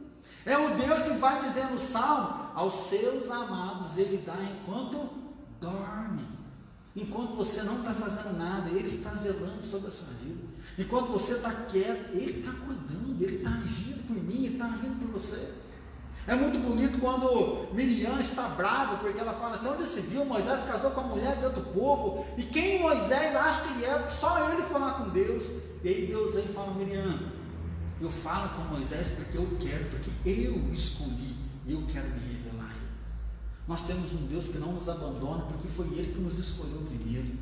É 0.44 0.59
o 0.59 0.70
Deus 0.70 1.00
que 1.02 1.11
vai 1.11 1.40
dizer 1.40 1.64
no 1.66 1.78
salmo, 1.78 2.50
aos 2.54 2.74
seus 2.88 3.31
amados 3.31 3.96
Ele 3.96 4.22
dá 4.26 4.35
enquanto 4.35 5.09
dorme. 5.61 6.38
Enquanto 7.00 7.37
você 7.37 7.62
não 7.62 7.78
está 7.78 7.94
fazendo 7.94 8.37
nada, 8.37 8.68
Ele 8.70 8.87
está 8.87 9.14
zelando 9.14 9.62
sobre 9.62 9.87
a 9.87 9.90
sua 9.90 10.08
vida. 10.20 10.40
Enquanto 10.76 11.12
você 11.12 11.34
está 11.34 11.50
quieto, 11.50 12.11
Ele 12.12 12.40
está 12.40 12.52
cuidando, 12.52 13.22
Ele 13.22 13.37
está 13.37 13.50
agindo 13.50 14.06
por 14.06 14.16
mim, 14.16 14.44
Ele 14.44 14.54
está 14.54 14.66
agindo 14.66 14.98
por 14.98 15.20
você. 15.20 15.52
É 16.26 16.34
muito 16.34 16.58
bonito 16.58 16.98
quando 16.98 17.72
Miriam 17.72 18.20
está 18.20 18.48
brava, 18.48 18.96
porque 18.96 19.18
ela 19.18 19.32
fala 19.34 19.56
assim: 19.56 19.68
onde 19.68 19.87
se 19.87 20.00
viu? 20.00 20.24
Moisés 20.24 20.61
casou 20.62 20.90
com 20.90 21.00
a 21.00 21.04
mulher 21.04 21.38
de 21.38 21.44
outro 21.44 21.62
povo, 21.62 22.26
e 22.37 22.42
quem 22.42 22.82
Moisés 22.82 23.34
acha 23.34 23.62
que 23.62 23.74
ele 23.74 23.84
é? 23.84 24.08
Só 24.11 24.52
ele 24.52 24.62
falar 24.62 24.94
com 24.94 25.11
Deus. 25.11 25.44
E 25.84 25.88
aí 25.88 26.06
Deus 26.06 26.34
e 26.34 26.52
fala: 26.52 26.74
Miriam, 26.74 27.18
eu 28.00 28.11
falo 28.11 28.50
com 28.50 28.74
Moisés 28.74 29.08
porque 29.08 29.38
eu 29.38 29.48
quero, 29.61 29.84
porque 29.87 30.11
eu 30.28 30.72
escolhi 30.72 31.37
e 31.64 31.72
eu 31.72 31.82
quero 31.90 32.08
me 32.08 32.34
revelar. 32.34 32.74
Nós 33.68 33.83
temos 33.83 34.14
um 34.14 34.26
Deus 34.26 34.46
que 34.46 34.57
não 34.57 34.72
nos 34.72 34.88
abandona, 34.88 35.44
porque 35.44 35.68
foi 35.68 35.87
Ele 35.88 36.14
que 36.14 36.20
nos 36.20 36.38
escolheu 36.38 36.81
primeiro. 36.88 37.37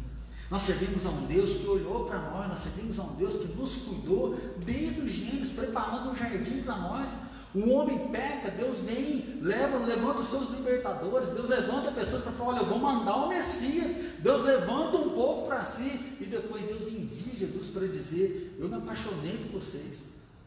Nós 0.51 0.63
servimos 0.63 1.07
a 1.07 1.11
um 1.11 1.25
Deus 1.27 1.55
que 1.55 1.67
olhou 1.67 2.05
para 2.05 2.19
nós, 2.19 2.49
nós 2.49 2.59
servimos 2.61 2.99
a 2.99 3.05
um 3.05 3.15
Deus 3.15 3.35
que 3.35 3.57
nos 3.57 3.77
cuidou 3.77 4.37
desde 4.65 5.01
os 5.01 5.11
gêmeos, 5.13 5.53
preparando 5.53 6.11
um 6.11 6.17
jardim 6.17 6.63
para 6.63 6.77
nós. 6.77 7.11
O 7.55 7.71
homem 7.71 8.09
peca, 8.09 8.51
Deus 8.51 8.79
vem, 8.81 9.39
leva, 9.41 9.79
levanta 9.79 10.21
os 10.21 10.29
seus 10.29 10.51
libertadores, 10.51 11.29
Deus 11.29 11.49
levanta 11.49 11.91
pessoas 11.93 12.23
para 12.23 12.33
falar, 12.33 12.51
olha, 12.51 12.59
eu 12.59 12.67
vou 12.67 12.79
mandar 12.79 13.17
o 13.17 13.29
Messias, 13.29 13.93
Deus 14.19 14.45
levanta 14.45 14.99
um 14.99 15.11
povo 15.11 15.47
para 15.47 15.65
si, 15.65 16.17
e 16.21 16.25
depois 16.25 16.63
Deus 16.65 16.83
envia 16.93 17.35
Jesus 17.35 17.69
para 17.69 17.87
dizer, 17.87 18.55
eu 18.59 18.69
me 18.69 18.75
apaixonei 18.75 19.39
por 19.39 19.61
vocês, 19.61 20.03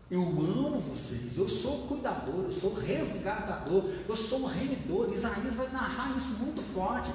eu 0.10 0.22
amo 0.22 0.80
vocês, 0.80 1.38
eu 1.38 1.48
sou 1.48 1.88
cuidador, 1.88 2.46
eu 2.46 2.52
sou 2.52 2.74
resgatador, 2.74 3.86
eu 4.08 4.16
sou 4.16 4.46
remidor. 4.46 5.12
Isaías 5.14 5.56
vai 5.56 5.70
narrar 5.70 6.16
isso 6.18 6.34
muito 6.40 6.62
forte, 6.62 7.12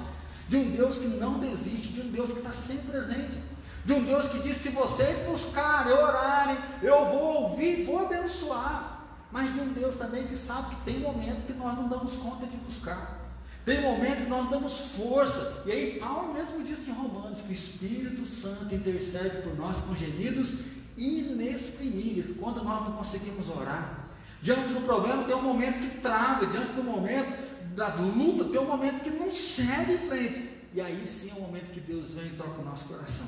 de 0.47 0.57
um 0.57 0.71
Deus 0.71 0.97
que 0.97 1.07
não 1.07 1.39
desiste, 1.39 1.89
de 1.89 2.01
um 2.01 2.09
Deus 2.09 2.31
que 2.31 2.37
está 2.37 2.53
sempre 2.53 2.91
presente. 2.91 3.37
De 3.83 3.93
um 3.93 4.03
Deus 4.03 4.27
que 4.29 4.39
diz: 4.39 4.57
se 4.57 4.69
vocês 4.69 5.27
buscarem, 5.27 5.93
orarem, 5.93 6.57
eu 6.81 7.05
vou 7.05 7.43
ouvir, 7.43 7.83
vou 7.83 8.05
abençoar 8.05 8.95
mas 9.35 9.53
de 9.53 9.59
um 9.59 9.73
Deus 9.73 9.95
também 9.95 10.27
que 10.27 10.35
sabe 10.37 10.73
que 10.73 10.85
tem 10.85 10.99
momento 10.99 11.45
que 11.45 11.51
nós 11.51 11.75
não 11.75 11.89
damos 11.89 12.13
conta 12.13 12.45
de 12.45 12.55
buscar. 12.55 13.19
Tem 13.65 13.81
momento 13.81 14.23
que 14.23 14.29
nós 14.29 14.49
damos 14.49 14.79
força. 14.95 15.63
E 15.65 15.71
aí 15.73 15.99
Paulo 15.99 16.33
mesmo 16.33 16.63
disse 16.63 16.89
em 16.89 16.93
Romanos 16.93 17.41
que 17.41 17.49
o 17.49 17.51
Espírito 17.51 18.25
Santo 18.25 18.73
intercede 18.73 19.41
por 19.41 19.53
nós 19.57 19.75
com 19.77 19.93
gemidos 19.93 20.53
inexprimíveis, 20.97 22.37
quando 22.39 22.63
nós 22.63 22.81
não 22.81 22.93
conseguimos 22.93 23.49
orar. 23.49 24.05
Diante 24.41 24.73
do 24.73 24.81
problema 24.81 25.23
tem 25.23 25.35
um 25.35 25.41
momento 25.41 25.79
que 25.79 25.99
trava, 25.99 26.45
diante 26.45 26.73
do 26.73 26.83
momento 26.83 27.45
da 27.75 27.93
luta 27.95 28.45
tem 28.45 28.59
um 28.59 28.65
momento 28.65 29.03
que 29.03 29.09
não 29.09 29.29
segue 29.29 29.93
em 29.93 29.97
frente. 29.97 30.49
E 30.73 30.81
aí 30.81 31.05
sim 31.05 31.31
é 31.31 31.33
o 31.33 31.41
momento 31.41 31.71
que 31.71 31.79
Deus 31.79 32.11
vem 32.11 32.27
e 32.27 32.35
toca 32.35 32.61
o 32.61 32.65
nosso 32.65 32.85
coração. 32.85 33.27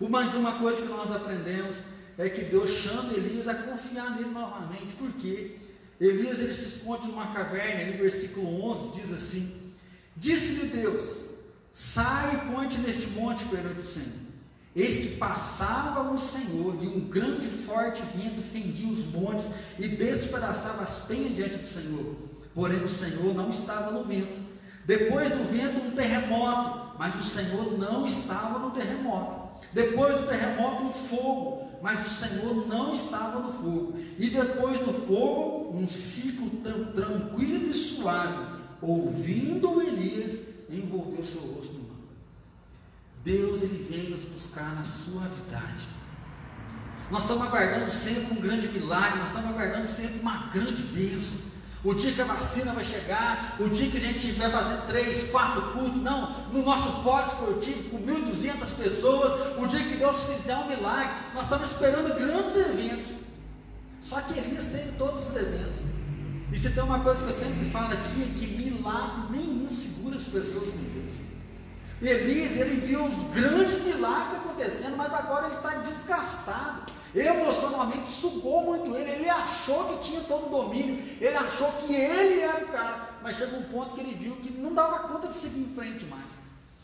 Mais 0.00 0.34
uma 0.34 0.58
coisa 0.58 0.80
que 0.80 0.88
nós 0.88 1.14
aprendemos 1.14 1.76
é 2.16 2.28
que 2.28 2.44
Deus 2.44 2.70
chama 2.70 3.12
Elias 3.12 3.48
a 3.48 3.54
confiar 3.54 4.16
nele 4.16 4.30
novamente. 4.30 4.94
Por 4.98 5.10
quê? 5.12 5.58
Elias 6.00 6.38
ele 6.38 6.54
se 6.54 6.76
esconde 6.76 7.08
numa 7.08 7.26
caverna, 7.26 7.82
e 7.82 7.92
no 7.92 7.98
versículo 7.98 8.64
11 8.70 9.00
diz 9.00 9.12
assim: 9.12 9.74
Disse-lhe 10.16 10.68
Deus: 10.68 11.26
Sai 11.70 12.36
e 12.36 12.50
ponte 12.50 12.78
neste 12.78 13.06
monte 13.08 13.44
perante 13.44 13.80
o 13.80 13.86
Senhor. 13.86 14.19
Eis 14.74 15.00
que 15.00 15.16
passava 15.16 16.12
o 16.12 16.18
Senhor, 16.18 16.76
e 16.80 16.86
um 16.86 17.08
grande 17.08 17.48
forte 17.48 18.02
vento 18.14 18.40
fendia 18.40 18.92
os 18.92 19.04
montes 19.06 19.48
e 19.78 19.88
despedaçava 19.88 20.82
as 20.82 21.00
penhas 21.00 21.34
diante 21.34 21.56
do 21.56 21.66
Senhor. 21.66 22.14
Porém, 22.54 22.82
o 22.82 22.88
Senhor 22.88 23.34
não 23.34 23.50
estava 23.50 23.90
no 23.90 24.04
vento. 24.04 24.48
Depois 24.86 25.28
do 25.28 25.50
vento, 25.50 25.86
um 25.86 25.90
terremoto, 25.90 26.96
mas 26.98 27.14
o 27.16 27.22
Senhor 27.22 27.78
não 27.78 28.06
estava 28.06 28.60
no 28.60 28.70
terremoto. 28.70 29.50
Depois 29.72 30.14
do 30.14 30.26
terremoto, 30.26 30.84
um 30.84 30.92
fogo, 30.92 31.68
mas 31.82 32.06
o 32.06 32.10
Senhor 32.10 32.66
não 32.66 32.92
estava 32.92 33.40
no 33.40 33.52
fogo. 33.52 33.98
E 34.18 34.30
depois 34.30 34.78
do 34.78 34.92
fogo, 35.06 35.76
um 35.76 35.86
ciclo 35.86 36.50
tão 36.62 36.92
tranquilo 36.92 37.70
e 37.70 37.74
suave. 37.74 38.60
Ouvindo 38.80 39.82
Elias, 39.82 40.40
envolveu 40.70 41.22
seu 41.24 41.40
rosto 41.40 41.74
no. 41.74 41.89
Deus 43.24 43.62
ele 43.62 43.86
vem 43.90 44.10
nos 44.10 44.24
buscar 44.24 44.74
na 44.74 44.84
suavidade. 44.84 45.84
Nós 47.10 47.22
estamos 47.22 47.46
aguardando 47.46 47.90
sempre 47.90 48.32
um 48.32 48.40
grande 48.40 48.68
milagre, 48.68 49.18
nós 49.18 49.28
estamos 49.28 49.50
aguardando 49.50 49.88
sempre 49.88 50.20
uma 50.20 50.46
grande 50.46 50.82
bênção. 50.84 51.50
O 51.82 51.94
dia 51.94 52.12
que 52.12 52.20
a 52.20 52.26
vacina 52.26 52.72
vai 52.72 52.84
chegar, 52.84 53.56
o 53.58 53.68
dia 53.68 53.90
que 53.90 53.96
a 53.96 54.00
gente 54.00 54.18
estiver 54.18 54.50
fazendo 54.50 54.86
três, 54.86 55.30
quatro 55.30 55.72
cultos, 55.72 56.02
não, 56.02 56.48
no 56.52 56.62
nosso 56.62 57.02
polo 57.02 57.26
esportivo 57.26 57.90
com 57.90 57.98
1.200 57.98 58.76
pessoas, 58.76 59.58
o 59.58 59.66
dia 59.66 59.80
que 59.80 59.96
Deus 59.96 60.22
fizer 60.24 60.56
um 60.56 60.68
milagre, 60.68 61.10
nós 61.34 61.44
estamos 61.44 61.68
esperando 61.68 62.14
grandes 62.18 62.54
eventos. 62.54 63.06
Só 64.00 64.20
que 64.20 64.38
Elias 64.38 64.64
teve 64.64 64.92
todos 64.98 65.22
esses 65.22 65.36
eventos. 65.36 65.80
E 66.52 66.58
se 66.58 66.70
tem 66.70 66.82
uma 66.82 67.00
coisa 67.00 67.22
que 67.22 67.30
eu 67.30 67.34
sempre 67.34 67.70
falo 67.70 67.92
aqui, 67.92 68.22
é 68.24 68.38
que 68.38 68.46
milagre 68.46 69.38
nenhum 69.38 69.68
segura 69.70 70.16
as 70.16 70.24
pessoas 70.24 70.68
com 70.68 70.78
Deus. 70.78 70.89
Elias, 72.08 72.56
ele 72.56 72.80
viu 72.80 73.04
os 73.04 73.24
grandes 73.24 73.82
milagres 73.84 74.36
acontecendo, 74.36 74.96
mas 74.96 75.12
agora 75.12 75.46
ele 75.46 75.56
está 75.56 75.74
desgastado. 75.74 76.90
Emocionalmente 77.14 78.08
sugou 78.08 78.64
muito 78.64 78.96
ele. 78.96 79.10
Ele 79.10 79.28
achou 79.28 79.84
que 79.88 80.08
tinha 80.08 80.20
todo 80.22 80.46
o 80.46 80.62
domínio. 80.62 81.02
Ele 81.20 81.36
achou 81.36 81.70
que 81.72 81.94
ele 81.94 82.40
era 82.40 82.64
o 82.64 82.68
cara. 82.68 83.10
Mas 83.22 83.36
chegou 83.36 83.58
um 83.58 83.64
ponto 83.64 83.94
que 83.94 84.00
ele 84.00 84.14
viu 84.14 84.36
que 84.36 84.50
não 84.52 84.72
dava 84.72 85.08
conta 85.08 85.28
de 85.28 85.34
seguir 85.34 85.60
em 85.60 85.74
frente 85.74 86.04
mais. 86.06 86.30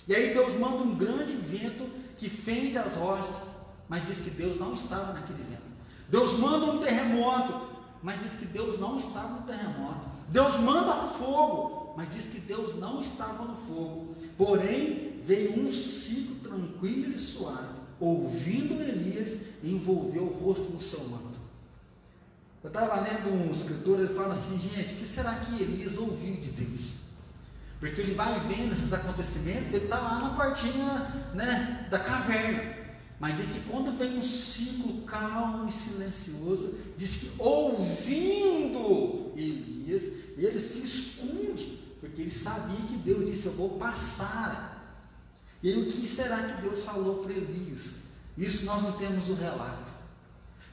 E 0.06 0.14
aí 0.14 0.34
Deus 0.34 0.52
manda 0.58 0.76
um 0.76 0.94
grande 0.94 1.34
vento 1.34 1.88
que 2.16 2.28
fende 2.28 2.76
as 2.76 2.94
rochas. 2.94 3.46
Mas 3.88 4.04
diz 4.04 4.18
que 4.18 4.30
Deus 4.30 4.58
não 4.58 4.74
estava 4.74 5.12
naquele 5.12 5.44
vento. 5.44 5.62
Deus 6.08 6.38
manda 6.38 6.66
um 6.66 6.78
terremoto. 6.78 7.76
Mas 8.02 8.20
diz 8.20 8.32
que 8.32 8.44
Deus 8.46 8.78
não 8.78 8.98
estava 8.98 9.28
no 9.28 9.42
terremoto. 9.42 10.10
Deus 10.28 10.56
manda 10.60 10.92
fogo. 10.92 11.94
Mas 11.96 12.10
diz 12.10 12.24
que 12.24 12.40
Deus 12.40 12.76
não 12.76 13.00
estava 13.00 13.44
no 13.44 13.56
fogo. 13.56 14.15
Porém, 14.36 15.20
veio 15.22 15.58
um 15.58 15.72
ciclo 15.72 16.36
tranquilo 16.36 17.14
e 17.14 17.18
suave 17.18 17.76
ouvindo 17.98 18.80
Elias, 18.82 19.38
envolveu 19.62 20.24
o 20.24 20.44
rosto 20.44 20.70
no 20.70 20.80
seu 20.80 21.00
manto. 21.08 21.40
Eu 22.62 22.68
estava 22.68 23.00
lendo 23.00 23.30
um 23.32 23.50
escritor, 23.50 24.00
ele 24.00 24.12
fala 24.12 24.34
assim, 24.34 24.58
gente, 24.58 24.94
o 24.94 24.96
que 24.96 25.06
será 25.06 25.36
que 25.36 25.62
Elias 25.62 25.96
ouviu 25.96 26.36
de 26.36 26.50
Deus? 26.50 26.92
Porque 27.78 28.00
ele 28.00 28.14
vai 28.14 28.40
vendo 28.40 28.72
esses 28.72 28.92
acontecimentos, 28.92 29.72
ele 29.72 29.84
está 29.84 29.98
lá 30.00 30.20
na 30.20 30.30
portinha 30.30 31.30
né, 31.34 31.86
da 31.90 31.98
caverna. 31.98 32.74
Mas 33.18 33.36
diz 33.36 33.46
que 33.50 33.60
quando 33.60 33.96
vem 33.96 34.18
um 34.18 34.22
ciclo 34.22 35.02
calmo 35.02 35.66
e 35.66 35.72
silencioso, 35.72 36.74
diz 36.98 37.16
que 37.16 37.30
ouvindo 37.38 39.32
Elias, 39.34 40.02
ele 40.36 40.60
se 40.60 40.82
esconde, 40.82 41.78
porque 41.98 42.22
ele 42.22 42.30
sabia 42.30 42.76
que 42.88 42.96
Deus 42.96 43.24
disse: 43.24 43.35
Eu 43.46 43.52
vou 43.52 43.78
passar 43.78 44.76
e 45.62 45.72
o 45.72 45.86
que 45.86 46.06
será 46.06 46.38
que 46.42 46.62
Deus 46.62 46.84
falou 46.84 47.24
para 47.24 47.32
Elias? 47.32 48.00
Isso 48.36 48.64
nós 48.64 48.82
não 48.82 48.92
temos 48.92 49.28
o 49.28 49.34
relato. 49.34 49.90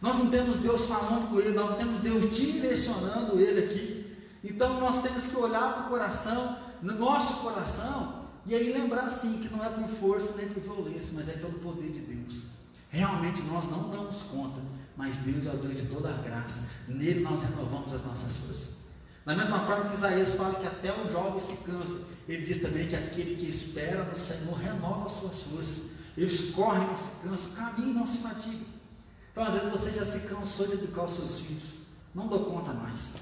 Nós 0.01 0.17
não 0.17 0.29
temos 0.29 0.57
Deus 0.57 0.81
falando 0.85 1.29
com 1.29 1.39
ele, 1.39 1.53
nós 1.53 1.71
não 1.71 1.77
temos 1.77 1.99
Deus 1.99 2.35
direcionando 2.35 3.39
ele 3.39 3.65
aqui. 3.65 4.17
Então 4.43 4.79
nós 4.79 5.01
temos 5.01 5.25
que 5.25 5.35
olhar 5.35 5.73
para 5.73 5.85
o 5.85 5.89
coração, 5.89 6.57
no 6.81 6.93
nosso 6.93 7.37
coração, 7.37 8.23
e 8.45 8.53
aí 8.53 8.73
lembrar 8.73 9.05
assim 9.05 9.37
que 9.37 9.47
não 9.47 9.63
é 9.63 9.69
por 9.69 9.87
força 9.87 10.33
nem 10.35 10.49
por 10.49 10.61
violência, 10.61 11.09
mas 11.13 11.29
é 11.29 11.33
pelo 11.33 11.53
poder 11.53 11.89
de 11.91 12.01
Deus. 12.01 12.43
Realmente 12.89 13.41
nós 13.43 13.67
não 13.71 13.89
damos 13.89 14.23
conta, 14.23 14.59
mas 14.97 15.15
Deus 15.17 15.45
é 15.45 15.51
o 15.51 15.57
Deus 15.57 15.77
de 15.77 15.87
toda 15.87 16.13
a 16.13 16.17
graça. 16.17 16.67
Nele 16.87 17.21
nós 17.21 17.41
renovamos 17.41 17.93
as 17.93 18.05
nossas 18.05 18.33
forças. 18.37 18.82
Da 19.25 19.35
mesma 19.35 19.59
forma 19.59 19.89
que 19.89 19.95
Isaías 19.95 20.35
fala 20.35 20.55
que 20.55 20.67
até 20.67 20.91
o 20.91 21.09
jovem 21.09 21.39
se 21.39 21.55
cansa, 21.63 22.01
ele 22.27 22.45
diz 22.45 22.61
também 22.61 22.87
que 22.87 22.95
aquele 22.95 23.35
que 23.35 23.49
espera 23.49 24.03
no 24.03 24.17
Senhor 24.17 24.53
renova 24.53 25.05
as 25.05 25.13
suas 25.13 25.41
forças. 25.43 25.83
Eles 26.17 26.51
correm, 26.51 26.87
não 26.87 26.97
se 26.97 27.09
cansam, 27.23 27.51
caminham, 27.51 27.93
não 27.93 28.07
se 28.07 28.17
fatigam. 28.17 28.67
Então, 29.31 29.43
às 29.43 29.53
vezes, 29.53 29.69
você 29.69 29.91
já 29.91 30.05
se 30.05 30.19
cansou 30.27 30.67
de 30.67 30.73
educar 30.73 31.05
os 31.05 31.13
seus 31.13 31.39
filhos. 31.39 31.79
Não 32.13 32.27
dou 32.27 32.45
conta 32.45 32.71
mais. 32.71 33.13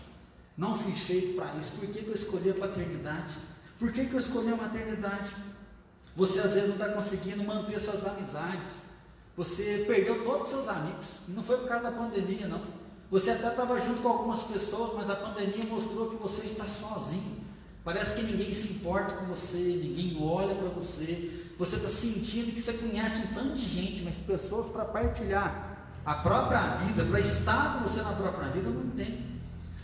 Não 0.57 0.77
fui 0.77 0.91
feito 0.91 1.35
para 1.35 1.55
isso. 1.55 1.71
Por 1.71 1.87
que, 1.87 2.03
que 2.03 2.09
eu 2.09 2.15
escolhi 2.15 2.49
a 2.49 2.53
paternidade? 2.53 3.35
Por 3.79 3.91
que, 3.91 4.05
que 4.05 4.13
eu 4.13 4.19
escolhi 4.19 4.51
a 4.51 4.57
maternidade? 4.57 5.33
Você, 6.15 6.39
às 6.39 6.53
vezes, 6.53 6.67
não 6.67 6.75
está 6.75 6.89
conseguindo 6.89 7.43
manter 7.43 7.79
suas 7.79 8.05
amizades. 8.05 8.81
Você 9.37 9.85
perdeu 9.87 10.25
todos 10.25 10.47
os 10.47 10.49
seus 10.49 10.67
amigos. 10.67 11.05
Não 11.29 11.41
foi 11.41 11.57
por 11.57 11.67
causa 11.69 11.89
da 11.89 11.97
pandemia, 11.97 12.47
não. 12.47 12.80
Você 13.11 13.31
até 13.31 13.49
estava 13.49 13.77
junto 13.77 14.01
com 14.01 14.07
algumas 14.07 14.43
pessoas, 14.43 14.93
mas 14.95 15.09
a 15.09 15.15
pandemia 15.15 15.65
mostrou 15.65 16.09
que 16.09 16.15
você 16.15 16.47
está 16.47 16.65
sozinho. 16.65 17.41
Parece 17.83 18.15
que 18.15 18.23
ninguém 18.23 18.53
se 18.53 18.71
importa 18.73 19.15
com 19.15 19.25
você, 19.25 19.57
ninguém 19.57 20.17
olha 20.21 20.55
para 20.55 20.69
você. 20.69 21.51
Você 21.59 21.75
está 21.75 21.89
sentindo 21.89 22.53
que 22.53 22.61
você 22.61 22.71
conhece 22.73 23.17
um 23.17 23.33
tanto 23.33 23.55
de 23.55 23.65
gente, 23.65 24.03
mas 24.03 24.15
pessoas 24.15 24.67
para 24.67 24.85
partilhar 24.85 25.77
a 26.05 26.13
própria 26.15 26.61
vida, 26.75 27.03
para 27.03 27.19
estar 27.19 27.73
com 27.73 27.87
você 27.87 28.01
na 28.01 28.13
própria 28.13 28.49
vida, 28.49 28.69
não 28.69 28.89
tem. 28.91 29.29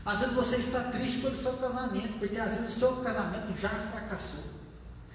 Às 0.06 0.20
vezes 0.20 0.34
você 0.34 0.56
está 0.56 0.80
triste 0.84 1.20
pelo 1.20 1.36
seu 1.36 1.52
casamento, 1.54 2.18
porque 2.20 2.40
às 2.40 2.56
vezes 2.56 2.78
o 2.78 2.80
seu 2.80 2.96
casamento 2.98 3.60
já 3.60 3.70
fracassou. 3.70 4.46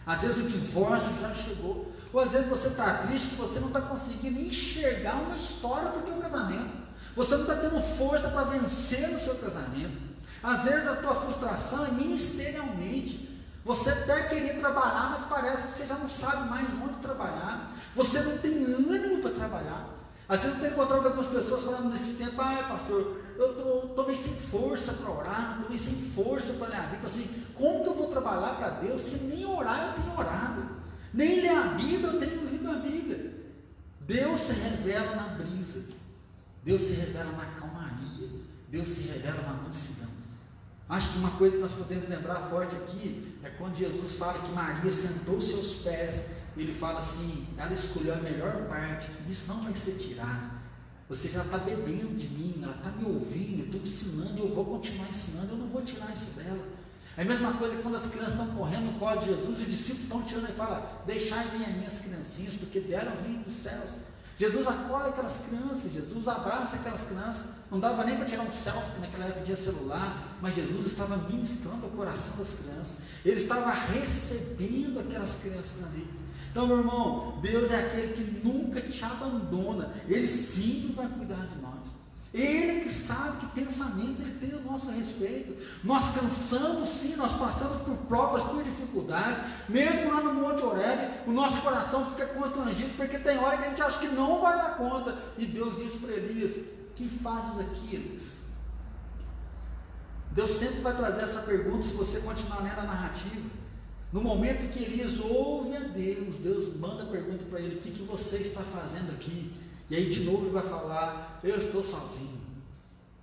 Às 0.05 0.21
vezes 0.21 0.37
o 0.37 0.49
divórcio 0.49 1.09
já 1.19 1.33
chegou. 1.33 1.91
Ou 2.13 2.21
às 2.21 2.31
vezes 2.31 2.47
você 2.47 2.69
está 2.69 2.99
triste 2.99 3.29
que 3.29 3.37
você 3.37 3.59
não 3.59 3.69
está 3.69 3.81
conseguindo 3.81 4.39
enxergar 4.39 5.15
uma 5.15 5.35
história 5.35 5.89
para 5.89 6.03
o 6.03 6.07
seu 6.07 6.17
casamento. 6.17 6.82
Você 7.15 7.35
não 7.35 7.43
está 7.43 7.57
tendo 7.57 7.81
força 7.97 8.29
para 8.29 8.45
vencer 8.45 9.09
no 9.09 9.21
seu 9.21 9.35
casamento. 9.37 10.13
Às 10.43 10.65
vezes 10.65 10.89
a 10.89 10.97
tua 10.97 11.15
frustração 11.15 11.87
é 11.87 11.91
ministerialmente. 11.91 13.31
Você 13.65 13.91
até 13.91 14.23
queria 14.29 14.55
trabalhar, 14.59 15.11
mas 15.11 15.23
parece 15.29 15.69
que 15.69 15.73
você 15.73 15.87
já 15.87 15.95
não 15.95 16.09
sabe 16.09 16.49
mais 16.49 16.69
onde 16.83 16.99
trabalhar. 16.99 17.73
Você 17.95 18.21
não 18.21 18.39
tem 18.39 18.65
ânimo 18.65 19.19
para 19.19 19.31
trabalhar. 19.31 19.95
Às 20.29 20.41
vezes 20.41 20.57
eu 20.57 20.63
tenho 20.63 20.73
encontrado 20.73 21.07
algumas 21.07 21.27
pessoas 21.27 21.63
falando 21.63 21.91
nesse 21.91 22.15
tempo, 22.15 22.41
ah, 22.41 22.65
pastor, 22.69 23.19
eu 23.37 23.87
estou 23.87 24.07
meio 24.07 24.19
sem 24.19 24.33
força 24.35 24.95
para 24.95 25.11
orar, 25.11 25.53
estou 25.53 25.69
meio 25.69 25.83
sem 25.83 25.95
força 25.95 26.55
para 26.55 26.69
ler 26.69 26.77
a 26.77 26.83
Bíblia. 26.83 27.07
Assim, 27.07 27.45
como 27.55 27.83
que 27.83 27.89
eu 27.89 27.95
vou 27.95 28.09
trabalhar 28.09 28.57
para 28.57 28.71
Deus 28.71 29.01
se 29.01 29.19
nem 29.25 29.45
orar 29.45 29.89
eu 29.89 30.03
tenho 30.03 30.19
orado? 30.19 30.67
Nem 31.13 31.41
ler 31.41 31.51
a 31.51 31.63
Bíblia 31.63 32.07
eu 32.09 32.19
tenho 32.19 32.45
lido 32.47 32.71
a 32.71 32.75
Bíblia. 32.75 33.33
Deus 34.01 34.41
se 34.41 34.53
revela 34.53 35.15
na 35.15 35.23
brisa. 35.35 35.85
Deus 36.63 36.83
se 36.83 36.93
revela 36.93 37.33
na 37.33 37.47
calmaria. 37.47 38.29
Deus 38.69 38.89
se 38.89 39.03
revela 39.03 39.43
na 39.43 39.53
mansidão. 39.55 40.09
Acho 40.89 41.13
que 41.13 41.19
uma 41.19 41.31
coisa 41.33 41.57
que 41.57 41.63
nós 41.63 41.73
podemos 41.73 42.09
lembrar 42.09 42.49
forte 42.49 42.75
aqui 42.77 43.37
é 43.43 43.51
quando 43.51 43.77
Jesus 43.77 44.15
fala 44.15 44.41
que 44.41 44.53
Maria 44.53 44.91
sentou 44.91 45.41
seus 45.41 45.77
pés, 45.77 46.23
ele 46.57 46.73
fala 46.73 46.99
assim: 46.99 47.47
ela 47.57 47.73
escolheu 47.73 48.15
a 48.15 48.19
melhor 48.19 48.67
parte, 48.69 49.11
isso 49.29 49.47
não 49.49 49.65
vai 49.65 49.75
ser 49.75 49.93
tirado. 49.93 50.61
Você 51.09 51.29
já 51.29 51.43
está 51.43 51.59
bebendo 51.59 52.15
de 52.15 52.29
mim, 52.29 52.61
ela 52.63 52.77
está 52.77 52.91
me 52.91 53.05
ouvindo, 53.05 53.61
eu 53.61 53.65
estou 53.67 53.81
ensinando, 53.81 54.39
eu 54.39 54.55
vou 54.55 54.65
continuar 54.65 55.09
ensinando, 55.09 55.53
eu 55.53 55.59
não 55.59 55.69
vou 55.69 55.83
tirar 55.83 56.13
isso 56.13 56.39
dela. 56.39 56.63
É 57.17 57.23
a 57.23 57.25
mesma 57.25 57.53
coisa 57.55 57.77
quando 57.83 57.97
as 57.97 58.07
crianças 58.07 58.33
estão 58.33 58.49
correndo 58.55 58.93
no 58.93 58.99
colo 58.99 59.21
de 59.21 59.27
Jesus, 59.27 59.61
os 59.61 59.67
discípulos 59.67 60.05
estão 60.05 60.23
tirando 60.23 60.49
e 60.49 60.53
fala: 60.53 61.03
Deixai 61.07 61.49
vir 61.49 61.65
as 61.65 61.75
minhas 61.75 61.99
criancinhas, 61.99 62.55
porque 62.55 62.81
dela 62.81 63.21
reino 63.23 63.45
dos 63.45 63.55
céus. 63.55 63.91
Jesus 64.37 64.67
acolhe 64.67 65.11
aquelas 65.11 65.39
crianças, 65.47 65.93
Jesus 65.93 66.27
abraça 66.27 66.77
aquelas 66.77 67.05
crianças. 67.05 67.47
Não 67.71 67.81
dava 67.81 68.05
nem 68.05 68.17
para 68.17 68.25
tirar 68.25 68.43
um 68.43 68.53
selfie, 68.53 69.01
naquela 69.01 69.27
época 69.27 69.45
tinha 69.45 69.57
celular, 69.57 70.37
mas 70.41 70.55
Jesus 70.55 70.87
estava 70.87 71.17
ministrando 71.17 71.87
o 71.87 71.91
coração 71.91 72.37
das 72.37 72.51
crianças. 72.51 72.99
Ele 73.25 73.41
estava 73.41 73.71
recebendo 73.71 75.01
aquelas 75.01 75.37
crianças 75.37 75.85
ali. 75.87 76.07
Então, 76.51 76.67
meu 76.67 76.79
irmão, 76.79 77.39
Deus 77.41 77.71
é 77.71 77.77
aquele 77.77 78.13
que 78.13 78.47
nunca 78.47 78.81
te 78.81 79.03
abandona. 79.03 79.91
Ele 80.07 80.27
sempre 80.27 80.93
vai 80.93 81.09
cuidar 81.09 81.47
de 81.47 81.59
nós. 81.63 82.02
Ele 82.35 82.81
que 82.81 82.89
sabe 82.89 83.39
que 83.39 83.47
pensamentos 83.61 84.21
ele 84.21 84.39
tem 84.39 84.59
a 84.59 84.63
nosso 84.73 84.91
respeito. 84.91 85.55
Nós 85.85 86.15
cansamos 86.15 86.89
sim, 86.89 87.15
nós 87.15 87.33
passamos 87.33 87.83
por 87.83 87.95
provas, 88.09 88.43
por 88.45 88.63
dificuldades. 88.63 89.43
Mesmo 89.69 90.11
lá 90.11 90.23
no 90.23 90.35
Monte 90.35 90.63
Oreb, 90.65 91.11
o 91.27 91.31
nosso 91.33 91.61
coração 91.61 92.11
fica 92.11 92.27
constrangido, 92.27 92.97
porque 92.97 93.19
tem 93.19 93.39
hora 93.39 93.59
que 93.59 93.65
a 93.65 93.69
gente 93.69 93.83
acha 93.83 93.99
que 93.99 94.09
não 94.09 94.41
vai 94.41 94.57
dar 94.57 94.77
conta. 94.77 95.17
E 95.37 95.45
Deus 95.45 95.77
disse 95.77 95.99
para 95.99 96.13
Elias: 96.13 96.59
Que 96.97 97.07
fazes 97.09 97.61
aqui, 97.61 97.95
Elias? 97.95 98.43
Deus 100.31 100.59
sempre 100.59 100.81
vai 100.81 100.97
trazer 100.97 101.23
essa 101.23 101.43
pergunta 101.43 101.83
se 101.83 101.93
você 101.93 102.21
continuar 102.21 102.63
lendo 102.63 102.79
a 102.79 102.85
narrativa. 102.85 103.51
No 104.11 104.23
momento 104.23 104.71
que 104.71 104.83
Elias 104.83 105.21
ouve 105.21 105.77
a 105.77 105.81
Deus, 105.81 106.37
Deus 106.37 106.75
manda 106.77 107.03
a 107.03 107.07
pergunta 107.07 107.45
para 107.45 107.61
ele: 107.61 107.77
O 107.77 107.79
que, 107.79 107.91
que 107.91 108.03
você 108.03 108.39
está 108.39 108.63
fazendo 108.63 109.13
aqui? 109.13 109.53
E 109.93 109.97
aí 109.97 110.09
de 110.09 110.21
novo 110.21 110.45
ele 110.45 110.55
vai 110.55 110.63
falar: 110.63 111.39
Eu 111.45 111.55
estou 111.59 111.85
sozinho, 111.85 112.41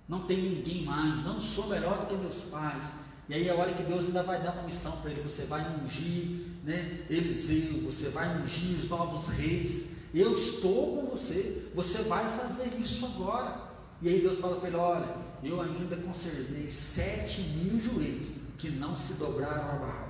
não 0.08 0.20
tem 0.20 0.36
ninguém 0.36 0.84
mais, 0.84 1.20
não 1.24 1.40
sou 1.40 1.66
melhor 1.66 1.98
do 1.98 2.06
que 2.06 2.14
meus 2.14 2.42
pais. 2.42 2.94
E 3.28 3.34
aí 3.34 3.48
é 3.48 3.50
a 3.50 3.56
hora 3.56 3.72
que 3.72 3.82
Deus 3.82 4.04
ainda 4.04 4.22
vai 4.22 4.40
dar 4.40 4.52
uma 4.52 4.62
missão 4.62 4.92
para 4.98 5.10
ele: 5.10 5.20
Você 5.20 5.46
vai 5.46 5.66
ungir 5.82 6.46
né, 6.62 7.00
Eliseu, 7.10 7.80
você 7.82 8.10
vai 8.10 8.40
ungir 8.40 8.78
os 8.78 8.88
novos 8.88 9.26
reis. 9.34 9.86
Eu 10.14 10.32
estou 10.32 10.96
com 10.96 11.06
você, 11.10 11.68
você 11.74 12.02
vai 12.04 12.24
fazer 12.38 12.72
isso 12.78 13.04
agora. 13.04 13.62
E 14.00 14.08
aí 14.08 14.20
Deus 14.20 14.38
fala 14.38 14.60
para 14.60 14.68
ele: 14.68 14.76
Olha, 14.76 15.16
eu 15.42 15.60
ainda 15.60 15.96
conservei 15.96 16.70
sete 16.70 17.40
mil 17.40 17.80
joelhos 17.80 18.28
que 18.58 18.70
não 18.70 18.94
se 18.94 19.14
dobraram 19.14 19.70
a 19.70 19.74
Baal. 19.74 20.08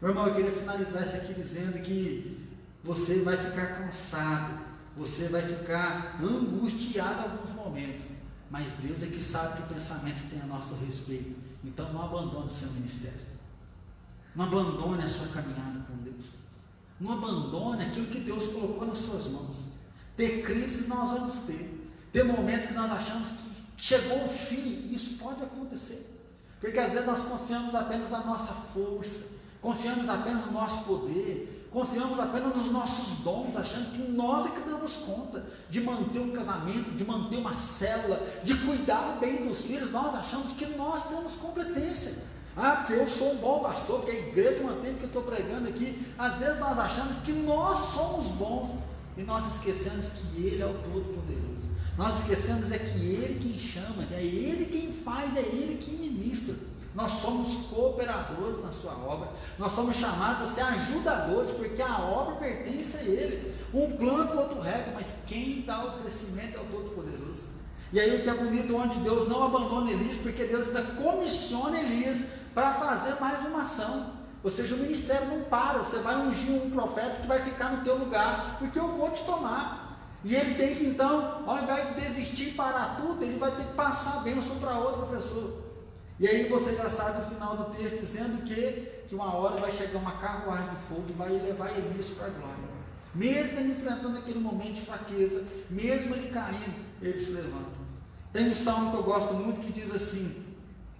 Meu 0.00 0.12
irmão, 0.12 0.26
eu 0.26 0.34
queria 0.34 0.52
finalizar 0.52 1.02
isso 1.02 1.16
aqui 1.16 1.34
dizendo 1.34 1.82
que 1.82 2.48
você 2.82 3.18
vai 3.18 3.36
ficar 3.36 3.74
cansado 3.74 4.71
você 4.96 5.28
vai 5.28 5.42
ficar 5.42 6.18
angustiado 6.22 7.20
em 7.20 7.32
alguns 7.32 7.52
momentos, 7.54 8.04
mas 8.50 8.70
Deus 8.82 9.02
é 9.02 9.06
que 9.06 9.22
sabe 9.22 9.62
que 9.62 9.74
pensamentos 9.74 10.22
tem 10.24 10.40
a 10.40 10.46
nosso 10.46 10.74
respeito. 10.74 11.36
Então 11.64 11.92
não 11.92 12.02
abandone 12.02 12.46
o 12.46 12.50
seu 12.50 12.68
ministério. 12.72 13.32
Não 14.34 14.44
abandone 14.44 15.02
a 15.02 15.08
sua 15.08 15.28
caminhada 15.28 15.80
com 15.80 15.96
Deus. 16.02 16.36
Não 17.00 17.12
abandone 17.12 17.84
aquilo 17.84 18.06
que 18.06 18.20
Deus 18.20 18.46
colocou 18.46 18.86
nas 18.86 18.98
suas 18.98 19.26
mãos. 19.26 19.64
Ter 20.16 20.42
crises 20.42 20.88
nós 20.88 21.10
vamos 21.10 21.34
ter. 21.46 21.90
Ter 22.12 22.24
momentos 22.24 22.66
que 22.66 22.74
nós 22.74 22.90
achamos 22.90 23.28
que 23.28 23.52
chegou 23.76 24.26
o 24.26 24.28
fim. 24.28 24.92
Isso 24.92 25.16
pode 25.18 25.42
acontecer. 25.42 26.12
Porque 26.60 26.78
às 26.78 26.92
vezes 26.92 27.06
nós 27.06 27.24
confiamos 27.24 27.74
apenas 27.74 28.08
na 28.08 28.24
nossa 28.24 28.52
força, 28.52 29.30
confiamos 29.60 30.08
apenas 30.08 30.46
no 30.46 30.52
nosso 30.52 30.84
poder, 30.84 31.51
Confiamos 31.72 32.20
apenas 32.20 32.54
nos 32.54 32.70
nossos 32.70 33.20
dons, 33.20 33.56
achando 33.56 33.92
que 33.92 34.02
nós 34.12 34.44
é 34.44 34.50
que 34.50 34.60
damos 34.68 34.94
conta 34.96 35.42
de 35.70 35.80
manter 35.80 36.18
um 36.18 36.30
casamento, 36.30 36.90
de 36.94 37.02
manter 37.02 37.36
uma 37.36 37.54
célula, 37.54 38.20
de 38.44 38.54
cuidar 38.58 39.16
bem 39.18 39.46
dos 39.46 39.62
filhos. 39.62 39.90
Nós 39.90 40.14
achamos 40.14 40.52
que 40.52 40.66
nós 40.66 41.08
temos 41.08 41.32
competência. 41.32 42.12
Ah, 42.54 42.76
porque 42.76 43.00
eu 43.00 43.08
sou 43.08 43.32
um 43.32 43.36
bom 43.36 43.60
pastor, 43.60 44.00
porque 44.00 44.10
a 44.10 44.20
igreja 44.20 44.62
mantém 44.62 44.94
que 44.96 45.04
eu 45.04 45.06
estou 45.06 45.22
pregando 45.22 45.66
aqui. 45.66 46.06
Às 46.18 46.34
vezes 46.34 46.60
nós 46.60 46.78
achamos 46.78 47.16
que 47.24 47.32
nós 47.32 47.94
somos 47.94 48.26
bons 48.32 48.78
e 49.16 49.22
nós 49.22 49.56
esquecemos 49.56 50.10
que 50.10 50.42
Ele 50.46 50.62
é 50.62 50.66
o 50.66 50.74
Todo-Poderoso. 50.74 51.70
Nós 51.96 52.18
esquecemos 52.18 52.70
é 52.70 52.78
que 52.78 52.98
Ele 52.98 53.38
quem 53.40 53.58
chama, 53.58 54.04
é 54.12 54.22
Ele 54.22 54.66
quem 54.66 54.92
faz, 54.92 55.34
é 55.36 55.40
Ele 55.40 55.80
quem 55.82 55.94
ministra. 55.94 56.54
Nós 56.94 57.12
somos 57.12 57.66
cooperadores 57.66 58.62
na 58.62 58.70
sua 58.70 58.92
obra. 58.92 59.30
Nós 59.58 59.72
somos 59.72 59.96
chamados 59.96 60.42
a 60.42 60.52
ser 60.52 60.60
ajudadores, 60.60 61.50
porque 61.52 61.80
a 61.80 61.98
obra 61.98 62.36
pertence 62.36 62.96
a 62.98 63.02
Ele. 63.02 63.54
Um 63.72 63.96
plano, 63.96 64.38
outro 64.38 64.60
rega, 64.60 64.92
mas 64.94 65.16
quem 65.26 65.62
dá 65.62 65.84
o 65.84 66.00
crescimento 66.00 66.58
é 66.58 66.60
o 66.60 66.66
Todo-Poderoso. 66.66 67.48
E 67.92 67.98
aí 67.98 68.16
o 68.16 68.22
que 68.22 68.28
é 68.28 68.34
bonito, 68.34 68.76
onde 68.76 68.98
Deus 69.00 69.28
não 69.28 69.44
abandona 69.44 69.90
Elias, 69.90 70.18
porque 70.18 70.44
Deus 70.44 70.68
ainda 70.68 70.82
comissiona 70.94 71.78
Elias 71.78 72.24
para 72.54 72.72
fazer 72.74 73.18
mais 73.20 73.44
uma 73.46 73.62
ação. 73.62 74.12
Ou 74.44 74.50
seja, 74.50 74.74
o 74.74 74.78
ministério 74.78 75.28
não 75.28 75.44
para, 75.44 75.78
você 75.78 75.98
vai 75.98 76.16
ungir 76.16 76.50
um 76.50 76.70
profeta 76.70 77.20
que 77.20 77.26
vai 77.26 77.40
ficar 77.40 77.70
no 77.70 77.84
teu 77.84 77.96
lugar, 77.96 78.56
porque 78.58 78.78
eu 78.78 78.88
vou 78.88 79.10
te 79.10 79.24
tomar. 79.24 79.98
E 80.24 80.34
ele 80.34 80.54
tem 80.54 80.76
que 80.76 80.86
então, 80.86 81.42
ao 81.46 81.62
invés 81.62 81.88
de 81.88 82.00
desistir 82.00 82.52
para 82.54 82.96
tudo, 82.96 83.22
ele 83.22 83.38
vai 83.38 83.50
ter 83.52 83.64
que 83.64 83.74
passar 83.74 84.18
a 84.18 84.20
bênção 84.20 84.58
para 84.58 84.78
outra 84.78 85.06
pessoa. 85.06 85.61
E 86.22 86.28
aí 86.28 86.48
você 86.48 86.76
já 86.76 86.88
sabe 86.88 87.20
o 87.20 87.34
final 87.34 87.56
do 87.56 87.76
texto 87.76 87.98
dizendo 87.98 88.44
que, 88.44 89.06
que 89.08 89.14
uma 89.16 89.34
hora 89.34 89.60
vai 89.60 89.72
chegar 89.72 89.98
uma 89.98 90.12
carruagem 90.12 90.70
de 90.70 90.76
fogo 90.82 91.06
e 91.08 91.12
vai 91.14 91.30
levar 91.30 91.76
Elias 91.76 92.06
para 92.10 92.28
a 92.28 92.30
glória. 92.30 92.62
Mesmo 93.12 93.58
ele 93.58 93.72
enfrentando 93.72 94.18
aquele 94.18 94.38
momento 94.38 94.74
de 94.74 94.82
fraqueza, 94.82 95.42
mesmo 95.68 96.14
ele 96.14 96.30
caindo, 96.30 96.76
ele 97.02 97.18
se 97.18 97.32
levanta. 97.32 97.82
Tem 98.32 98.48
um 98.52 98.54
salmo 98.54 98.92
que 98.92 98.96
eu 98.98 99.02
gosto 99.02 99.34
muito 99.34 99.60
que 99.62 99.72
diz 99.72 99.92
assim: 99.92 100.44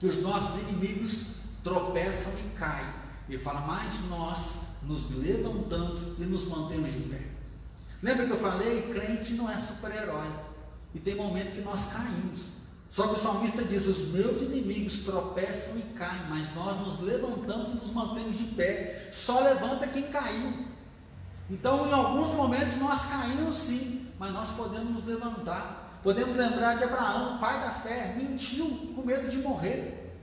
que 0.01 0.07
os 0.09 0.21
nossos 0.21 0.61
inimigos 0.63 1.27
tropeçam 1.63 2.33
e 2.45 2.59
caem. 2.59 2.93
Ele 3.29 3.39
fala, 3.39 3.61
mas 3.61 4.01
nós 4.11 4.57
nos 4.83 5.17
levantamos 5.17 6.19
e 6.19 6.23
nos 6.23 6.47
mantemos 6.47 6.91
de 6.91 6.99
pé. 6.99 7.23
Lembra 8.03 8.27
que 8.27 8.33
eu 8.33 8.39
falei? 8.39 8.93
Crente 8.93 9.35
não 9.35 9.49
é 9.49 9.57
super-herói. 9.57 10.33
E 10.93 10.99
tem 10.99 11.15
momento 11.15 11.55
que 11.55 11.61
nós 11.61 11.85
caímos. 11.93 12.41
Só 12.93 13.09
que 13.09 13.15
o 13.15 13.23
salmista 13.23 13.65
diz: 13.65 13.87
Os 13.87 14.09
meus 14.09 14.43
inimigos 14.43 14.99
tropeçam 14.99 15.79
e 15.79 15.83
caem, 15.95 16.27
mas 16.29 16.55
nós 16.55 16.79
nos 16.79 17.01
levantamos 17.01 17.73
e 17.73 17.77
nos 17.77 17.91
mantemos 17.91 18.37
de 18.37 18.45
pé. 18.45 19.09
Só 19.11 19.41
levanta 19.41 19.87
quem 19.87 20.11
caiu. 20.11 20.67
Então, 21.49 21.89
em 21.89 21.93
alguns 21.93 22.29
momentos 22.35 22.77
nós 22.77 23.03
caímos 23.07 23.57
sim, 23.57 24.07
mas 24.19 24.31
nós 24.31 24.51
podemos 24.51 24.93
nos 24.93 25.05
levantar. 25.05 26.01
Podemos 26.03 26.37
lembrar 26.37 26.77
de 26.77 26.85
Abraão, 26.85 27.39
pai 27.39 27.63
da 27.63 27.71
fé, 27.71 28.15
mentiu 28.15 28.93
com 28.95 29.01
medo 29.01 29.27
de 29.27 29.39
morrer. 29.39 30.15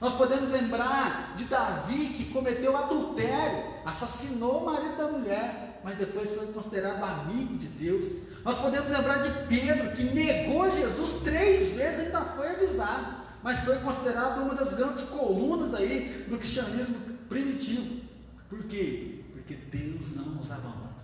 Nós 0.00 0.14
podemos 0.14 0.48
lembrar 0.48 1.34
de 1.36 1.44
Davi 1.44 2.08
que 2.16 2.32
cometeu 2.32 2.74
adultério, 2.74 3.64
assassinou 3.84 4.62
o 4.62 4.64
marido 4.64 4.96
da 4.96 5.08
mulher, 5.08 5.80
mas 5.84 5.96
depois 5.96 6.30
foi 6.30 6.46
considerado 6.46 7.02
amigo 7.02 7.58
de 7.58 7.66
Deus. 7.66 8.12
Nós 8.44 8.58
podemos 8.58 8.90
lembrar 8.90 9.22
de 9.22 9.30
Pedro, 9.46 9.92
que 9.92 10.04
negou 10.04 10.70
Jesus 10.70 11.22
três 11.22 11.74
vezes, 11.74 12.06
ainda 12.06 12.20
foi 12.20 12.50
avisado, 12.50 13.24
mas 13.42 13.60
foi 13.60 13.76
considerado 13.78 14.42
uma 14.42 14.54
das 14.54 14.74
grandes 14.74 15.02
colunas 15.04 15.72
aí 15.74 16.26
do 16.28 16.36
cristianismo 16.36 16.96
primitivo. 17.28 18.02
Por 18.48 18.62
quê? 18.64 19.24
Porque 19.32 19.54
Deus 19.54 20.14
não 20.14 20.26
nos 20.26 20.50
abandona. 20.50 20.94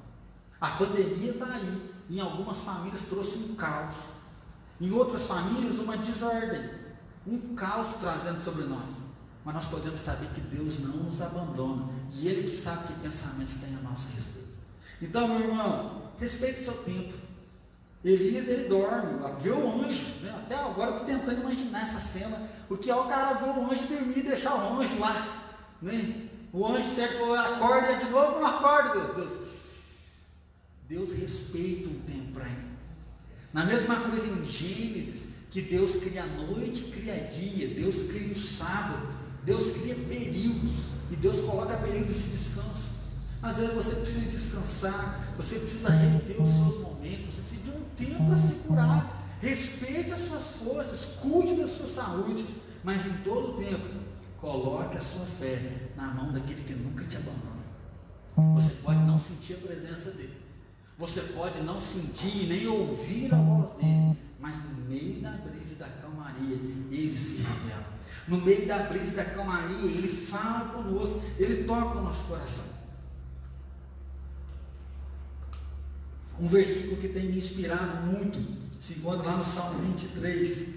A 0.61 0.69
pandemia 0.73 1.31
está 1.33 1.47
aí, 1.47 1.91
em 2.11 2.21
algumas 2.21 2.59
famílias 2.59 3.01
trouxe 3.09 3.39
um 3.39 3.55
caos, 3.55 3.95
em 4.79 4.91
outras 4.91 5.23
famílias 5.23 5.79
uma 5.79 5.97
desordem, 5.97 6.71
um 7.27 7.55
caos 7.55 7.95
trazendo 7.99 8.41
sobre 8.41 8.65
nós. 8.65 8.91
Mas 9.43 9.55
nós 9.55 9.67
podemos 9.69 10.01
saber 10.01 10.29
que 10.35 10.41
Deus 10.43 10.81
não 10.81 11.05
nos 11.05 11.23
abandona 11.23 11.89
e 12.11 12.29
Ele 12.29 12.51
que 12.51 12.57
sabe 12.57 12.89
que 12.89 13.01
pensamentos 13.01 13.55
tem 13.55 13.75
a 13.75 13.81
nosso 13.81 14.07
respeito. 14.15 14.51
Então, 15.01 15.29
meu 15.29 15.49
irmão, 15.49 16.11
respeite 16.19 16.63
seu 16.63 16.75
tempo. 16.75 17.15
Elias 18.03 18.49
ele 18.49 18.69
dorme, 18.69 19.21
vê 19.41 19.51
o 19.51 19.83
anjo, 19.83 20.07
né? 20.23 20.31
até 20.31 20.55
agora 20.55 20.91
eu 20.91 20.97
estou 20.97 21.07
tentando 21.07 21.43
imaginar 21.43 21.83
essa 21.83 22.01
cena, 22.01 22.49
o 22.69 22.77
que 22.77 22.91
é 22.91 22.97
o 22.97 23.05
cara 23.05 23.35
ver 23.35 23.51
o 23.51 23.71
anjo 23.71 23.87
dormir 23.87 24.19
e 24.19 24.23
deixar 24.23 24.55
o 24.55 24.81
anjo 24.81 24.99
lá, 24.99 25.53
né? 25.83 26.29
O 26.53 26.67
anjo 26.67 26.95
certo 26.95 27.19
falou, 27.19 27.37
acorda 27.37 27.97
de 27.97 28.11
novo, 28.11 28.41
não 28.41 28.47
acorda, 28.47 28.99
Deus, 28.99 29.17
Deus. 29.17 29.41
Deus 30.89 31.13
respeita 31.13 31.89
o 31.91 31.95
tempo 32.01 32.41
ele. 32.41 32.71
Na 33.53 33.65
mesma 33.65 33.97
coisa 33.97 34.27
em 34.27 34.47
Gênesis, 34.47 35.29
que 35.51 35.61
Deus 35.61 35.97
cria 35.97 36.25
noite, 36.25 36.85
cria 36.85 37.25
dia, 37.25 37.69
Deus 37.69 38.11
cria 38.11 38.33
o 38.33 38.39
sábado, 38.39 39.09
Deus 39.45 39.73
cria 39.73 39.95
períodos, 39.95 40.73
e 41.11 41.17
Deus 41.17 41.41
coloca 41.41 41.77
períodos 41.77 42.17
de 42.17 42.29
descanso. 42.29 42.91
Às 43.43 43.57
vezes 43.57 43.75
você 43.75 43.95
precisa 43.97 44.31
descansar, 44.31 45.35
você 45.37 45.59
precisa 45.59 45.91
reviver 45.91 46.41
os 46.41 46.49
seus 46.49 46.81
momentos, 46.81 47.35
você 47.35 47.41
precisa 47.43 47.60
para 48.07 48.39
se 48.39 48.55
curar. 48.55 49.21
Respeite 49.41 50.13
as 50.13 50.27
suas 50.27 50.43
forças, 50.57 51.05
cuide 51.21 51.55
da 51.55 51.67
sua 51.67 51.87
saúde, 51.87 52.45
mas 52.85 53.07
em 53.07 53.13
todo 53.25 53.53
o 53.53 53.63
tempo, 53.63 53.87
coloque 54.39 54.97
a 54.99 55.01
sua 55.01 55.25
fé 55.25 55.91
na 55.97 56.09
mão 56.09 56.33
daquele 56.33 56.63
que 56.63 56.75
nunca 56.75 57.05
te 57.05 57.17
abandona. 57.17 57.61
Você 58.55 58.71
pode 58.83 59.01
não 59.01 59.19
sentir 59.19 59.55
a 59.55 59.57
presença 59.59 60.11
dele, 60.11 60.39
você 60.99 61.21
pode 61.21 61.61
não 61.63 61.81
sentir 61.81 62.47
nem 62.47 62.67
ouvir 62.67 63.35
a 63.35 63.39
voz 63.39 63.73
dele, 63.73 64.17
mas 64.39 64.55
no 64.57 64.89
meio 64.89 65.21
da 65.21 65.31
brisa 65.31 65.77
da 65.77 65.87
calmaria, 65.87 66.57
ele 66.91 67.17
se 67.17 67.37
revela. 67.37 67.87
No 68.29 68.39
meio 68.39 68.67
da 68.67 68.79
brisa 68.85 69.17
da 69.17 69.25
calmaria, 69.25 69.91
ele 69.91 70.09
fala 70.09 70.69
conosco, 70.71 71.23
ele 71.39 71.65
toca 71.65 71.99
o 71.99 72.03
nosso 72.03 72.25
coração. 72.25 72.65
Um 76.41 76.47
versículo 76.47 76.97
que 76.97 77.09
tem 77.09 77.27
me 77.27 77.37
inspirado 77.37 78.07
muito, 78.07 78.41
se 78.81 78.95
encontra 78.95 79.27
lá 79.29 79.37
no 79.37 79.45
Salmo 79.45 79.79
23, 79.81 80.69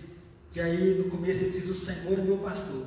que 0.51 0.59
aí 0.59 1.01
no 1.01 1.09
começo 1.09 1.39
ele 1.39 1.57
diz: 1.57 1.69
O 1.69 1.73
Senhor 1.73 2.19
é 2.19 2.21
meu 2.21 2.37
pastor. 2.39 2.85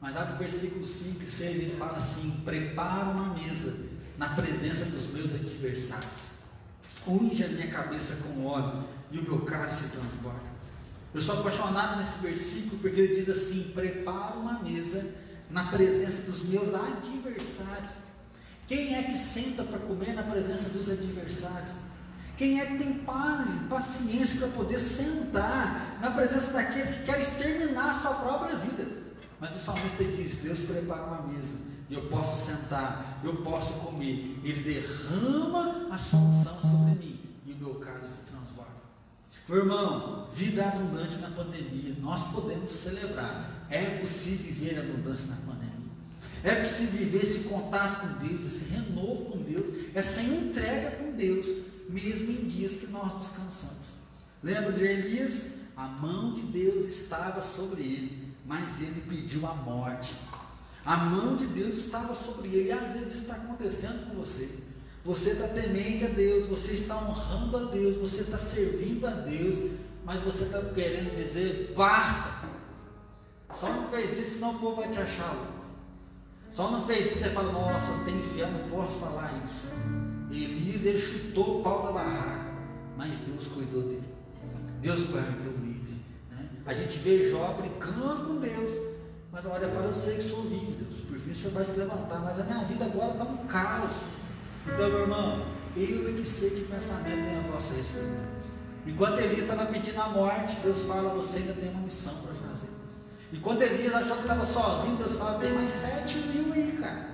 Mas 0.00 0.14
lá 0.14 0.32
no 0.32 0.38
versículo 0.38 0.84
5 0.84 1.22
e 1.22 1.26
6 1.26 1.58
ele 1.58 1.76
fala 1.76 1.98
assim: 1.98 2.42
Prepara 2.44 3.10
uma 3.10 3.32
mesa 3.32 3.76
na 4.18 4.30
presença 4.30 4.86
dos 4.86 5.12
meus 5.12 5.32
adversários. 5.32 6.30
Unge 7.06 7.44
a 7.44 7.48
minha 7.48 7.68
cabeça 7.68 8.16
com 8.16 8.44
óleo 8.44 8.84
e 9.12 9.18
o 9.18 9.22
meu 9.22 9.42
cálice 9.42 9.90
transborda. 9.90 10.50
Eu 11.14 11.20
sou 11.20 11.38
apaixonado 11.38 11.98
nesse 11.98 12.18
versículo 12.18 12.78
porque 12.80 13.00
ele 13.00 13.14
diz 13.14 13.28
assim: 13.28 13.70
prepara 13.72 14.34
uma 14.34 14.58
mesa 14.58 15.14
na 15.48 15.64
presença 15.64 16.22
dos 16.22 16.42
meus 16.42 16.74
adversários. 16.74 17.92
Quem 18.66 18.96
é 18.96 19.02
que 19.04 19.16
senta 19.16 19.62
para 19.62 19.78
comer 19.78 20.14
na 20.14 20.24
presença 20.24 20.70
dos 20.70 20.90
adversários? 20.90 21.70
Quem 22.40 22.58
é 22.58 22.64
que 22.64 22.78
tem 22.78 22.94
paz 22.94 23.50
e 23.50 23.68
paciência 23.68 24.38
para 24.38 24.48
poder 24.48 24.78
sentar 24.78 25.98
na 26.00 26.10
presença 26.10 26.54
daqueles 26.54 26.90
que 26.90 27.04
querem 27.04 27.20
exterminar 27.20 27.96
a 27.96 28.00
sua 28.00 28.14
própria 28.14 28.56
vida? 28.56 28.88
Mas 29.38 29.56
o 29.56 29.58
salmista 29.58 30.02
diz: 30.02 30.36
Deus 30.36 30.60
prepara 30.60 31.02
uma 31.02 31.20
mesa, 31.26 31.56
eu 31.90 32.00
posso 32.06 32.46
sentar, 32.46 33.20
eu 33.22 33.36
posso 33.42 33.74
comer. 33.74 34.40
Ele 34.42 34.62
derrama 34.62 35.88
a 35.90 35.98
solução 35.98 36.58
sobre 36.62 36.94
mim, 37.04 37.20
e 37.44 37.52
o 37.52 37.56
meu 37.58 37.74
cálice 37.74 38.20
transborda. 38.26 38.72
Meu 39.46 39.58
irmão, 39.58 40.26
vida 40.32 40.64
abundante 40.64 41.18
na 41.18 41.28
pandemia, 41.32 41.94
nós 42.00 42.22
podemos 42.32 42.72
celebrar. 42.72 43.66
É 43.68 43.98
possível 43.98 44.46
viver 44.46 44.78
abundância 44.78 45.26
na 45.26 45.36
pandemia. 45.36 45.90
É 46.42 46.54
possível 46.54 47.00
viver 47.00 47.20
esse 47.20 47.40
contato 47.40 48.00
com 48.00 48.26
Deus, 48.26 48.46
esse 48.46 48.64
renovo 48.64 49.26
com 49.26 49.42
Deus, 49.42 49.90
essa 49.94 50.22
entrega 50.22 50.92
com 50.92 51.12
Deus, 51.12 51.68
mesmo 51.90 52.30
em 52.30 52.46
dias 52.46 52.72
que 52.72 52.86
nós 52.86 53.12
descansamos. 53.18 54.00
Lembra 54.42 54.72
de 54.72 54.84
Elias? 54.84 55.60
A 55.76 55.86
mão 55.86 56.32
de 56.32 56.42
Deus 56.42 56.88
estava 56.88 57.42
sobre 57.42 57.82
ele, 57.82 58.34
mas 58.46 58.80
ele 58.80 59.02
pediu 59.08 59.46
a 59.46 59.54
morte. 59.54 60.14
A 60.84 60.96
mão 60.96 61.36
de 61.36 61.46
Deus 61.46 61.76
estava 61.76 62.14
sobre 62.14 62.48
ele, 62.48 62.68
e 62.68 62.72
às 62.72 62.92
vezes 62.92 63.20
está 63.20 63.34
acontecendo 63.34 64.08
com 64.08 64.20
você. 64.20 64.48
Você 65.04 65.30
está 65.30 65.48
temente 65.48 66.04
a 66.04 66.08
Deus, 66.08 66.46
você 66.46 66.72
está 66.72 66.96
honrando 66.96 67.56
a 67.56 67.64
Deus, 67.70 67.96
você 67.96 68.20
está 68.20 68.36
servindo 68.36 69.06
a 69.06 69.10
Deus, 69.10 69.70
mas 70.04 70.20
você 70.20 70.44
está 70.44 70.60
querendo 70.60 71.16
dizer 71.16 71.72
basta. 71.76 72.48
Só 73.54 73.72
não 73.72 73.88
fez 73.88 74.18
isso, 74.18 74.34
senão 74.34 74.56
o 74.56 74.58
povo 74.58 74.76
vai 74.76 74.90
te 74.90 74.98
achar 75.00 75.32
louco. 75.34 75.64
Só 76.50 76.70
não 76.70 76.84
fez 76.84 77.12
isso, 77.12 77.20
você 77.20 77.30
fala, 77.30 77.52
nossa, 77.52 78.04
tem 78.04 78.22
fé, 78.22 78.50
não 78.50 78.68
posso 78.68 78.98
falar 78.98 79.32
isso. 79.44 79.68
Elias, 80.36 80.84
ele 80.84 80.98
chutou 80.98 81.60
o 81.60 81.62
pau 81.62 81.86
da 81.86 81.92
barraca, 81.92 82.52
mas 82.96 83.16
Deus 83.16 83.46
cuidou 83.46 83.82
dele. 83.82 84.08
Deus 84.80 85.02
guardou 85.10 85.52
ele. 85.52 86.02
Né? 86.30 86.48
A 86.64 86.72
gente 86.72 86.98
vê 86.98 87.28
Jó 87.28 87.56
brincando 87.58 88.26
com 88.26 88.40
Deus, 88.40 88.90
mas 89.30 89.46
a 89.46 89.50
hora 89.50 89.68
fala, 89.68 89.86
eu 89.86 89.94
sei 89.94 90.16
que 90.16 90.22
sou 90.22 90.42
vivo, 90.42 90.72
Deus, 90.72 91.00
por 91.02 91.18
fim 91.18 91.30
o 91.30 91.34
Senhor 91.34 91.52
vai 91.52 91.64
se 91.64 91.72
levantar, 91.72 92.20
mas 92.20 92.40
a 92.40 92.44
minha 92.44 92.64
vida 92.64 92.84
agora 92.84 93.12
está 93.12 93.24
um 93.24 93.46
caos. 93.46 93.92
Então, 94.66 94.88
meu 94.88 95.00
irmão, 95.00 95.46
eu 95.76 96.08
é 96.08 96.12
que 96.12 96.26
sei 96.26 96.50
que 96.50 96.64
pensamento 96.64 97.24
tem 97.24 97.38
a 97.38 97.52
vossa 97.52 97.74
respeito. 97.74 98.22
Enquanto 98.86 99.20
Elias 99.20 99.42
estava 99.42 99.66
pedindo 99.66 100.00
a 100.00 100.08
morte, 100.08 100.56
Deus 100.62 100.82
fala, 100.82 101.10
você 101.10 101.38
ainda 101.38 101.52
tem 101.52 101.70
uma 101.70 101.82
missão 101.82 102.14
para 102.14 102.34
fazer. 102.34 102.68
E 103.32 103.36
quando 103.38 103.62
Elias 103.62 103.94
achou 103.94 104.16
que 104.16 104.22
estava 104.22 104.44
sozinho, 104.44 104.96
Deus 104.96 105.12
fala, 105.12 105.38
tem 105.38 105.52
mais 105.52 105.70
sete 105.70 106.18
mil 106.18 106.52
aí, 106.52 106.76
cara. 106.80 107.10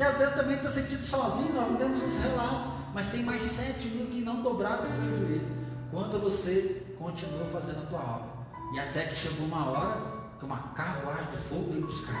Que 0.00 0.04
às 0.04 0.16
vezes 0.16 0.34
também 0.34 0.56
está 0.56 0.70
sentindo 0.70 1.04
sozinho, 1.04 1.52
nós 1.52 1.68
não 1.68 1.76
temos 1.76 2.02
os 2.02 2.16
relatos, 2.22 2.72
mas 2.94 3.04
tem 3.08 3.22
mais 3.22 3.42
sete 3.42 3.88
mil 3.88 4.06
que 4.06 4.22
não 4.22 4.40
dobraram 4.40 4.82
o 4.82 4.86
seu 4.86 5.04
joelho. 5.18 5.46
Quanto 5.90 6.18
você 6.18 6.86
continuou 6.96 7.44
fazendo 7.50 7.82
a 7.82 7.86
tua 7.86 8.00
obra. 8.00 8.30
E 8.72 8.80
até 8.80 9.08
que 9.08 9.14
chegou 9.14 9.44
uma 9.44 9.68
hora 9.68 10.00
que 10.38 10.46
uma 10.46 10.56
carruagem 10.72 11.30
de 11.32 11.36
fogo 11.36 11.70
veio 11.70 11.84
buscar. 11.84 12.18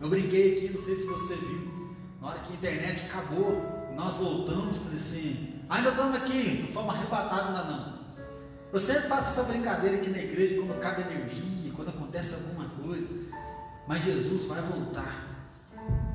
Eu 0.00 0.08
brinquei 0.08 0.56
aqui, 0.56 0.72
não 0.72 0.80
sei 0.80 0.94
se 0.94 1.04
você 1.04 1.34
viu, 1.34 1.96
na 2.20 2.28
hora 2.28 2.38
que 2.38 2.52
a 2.52 2.54
internet 2.54 3.06
acabou, 3.06 3.60
nós 3.96 4.14
voltamos, 4.14 4.76
falei 4.76 4.94
assim, 4.94 5.60
ainda 5.68 5.88
estamos 5.88 6.16
aqui, 6.16 6.60
não 6.62 6.68
fomos 6.72 6.94
arrebatados 6.94 7.46
ainda 7.48 7.64
não. 7.64 7.92
Eu 8.72 8.78
sempre 8.78 9.08
faço 9.08 9.32
essa 9.32 9.42
brincadeira 9.50 9.96
aqui 9.96 10.10
na 10.10 10.18
igreja, 10.18 10.54
quando 10.54 10.78
cabe 10.78 11.02
energia, 11.02 11.72
quando 11.74 11.88
acontece 11.88 12.34
alguma 12.34 12.66
coisa, 12.80 13.08
mas 13.88 14.04
Jesus 14.04 14.44
vai 14.44 14.62
voltar. 14.62 15.31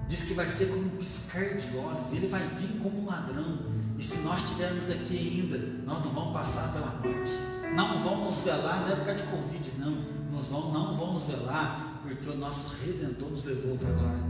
Diz 0.08 0.22
que 0.22 0.34
vai 0.34 0.48
ser 0.48 0.68
como 0.68 0.86
um 0.86 0.98
piscar 0.98 1.56
de 1.56 1.78
olhos, 1.78 2.14
ele 2.14 2.28
vai 2.28 2.48
vir 2.48 2.80
como 2.82 3.02
um 3.02 3.06
ladrão. 3.06 3.60
E 3.98 4.04
se 4.04 4.20
nós 4.20 4.42
estivermos 4.42 4.90
aqui 4.90 5.18
ainda, 5.18 5.58
nós 5.86 6.06
não 6.06 6.12
vamos 6.12 6.34
passar 6.34 6.72
pela 6.72 6.88
morte. 6.88 7.32
Não 7.76 8.00
vamos 8.00 8.36
nos 8.36 8.44
velar, 8.44 8.86
por 8.86 9.06
causa 9.06 9.24
de 9.24 9.30
Covid, 9.30 9.72
não. 9.80 10.18
Nós 10.32 10.50
não 10.50 10.96
vamos 10.96 11.26
velar, 11.26 12.00
porque 12.04 12.30
o 12.30 12.38
nosso 12.38 12.76
Redentor 12.78 13.30
nos 13.30 13.44
levou 13.44 13.78
para 13.78 13.90
a 13.90 13.94
glória. 13.94 14.24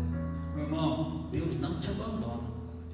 Meu 0.55 0.65
irmão, 0.65 1.29
Deus 1.31 1.59
não 1.59 1.79
te 1.79 1.89
abandona. 1.91 2.47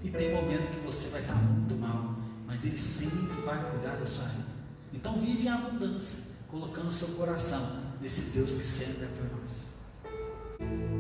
E 0.04 0.10
tem 0.10 0.34
momentos 0.34 0.68
que 0.68 0.80
você 0.80 1.08
vai 1.08 1.22
estar 1.22 1.36
muito 1.36 1.76
mal, 1.76 2.16
mas 2.46 2.66
Ele 2.66 2.78
sempre 2.78 3.42
vai 3.44 3.72
cuidar 3.72 3.96
da 3.96 4.06
sua 4.06 4.26
vida. 4.26 4.54
Então 4.94 5.18
vive 5.20 5.46
em 5.46 5.50
abundância, 5.50 6.20
colocando 6.50 6.92
seu 6.92 7.08
coração 7.10 7.82
nesse 8.02 8.22
Deus 8.32 8.52
que 8.52 8.66
sempre 8.66 9.06
é 9.06 9.08
por 9.08 9.40
nós. 9.40 9.63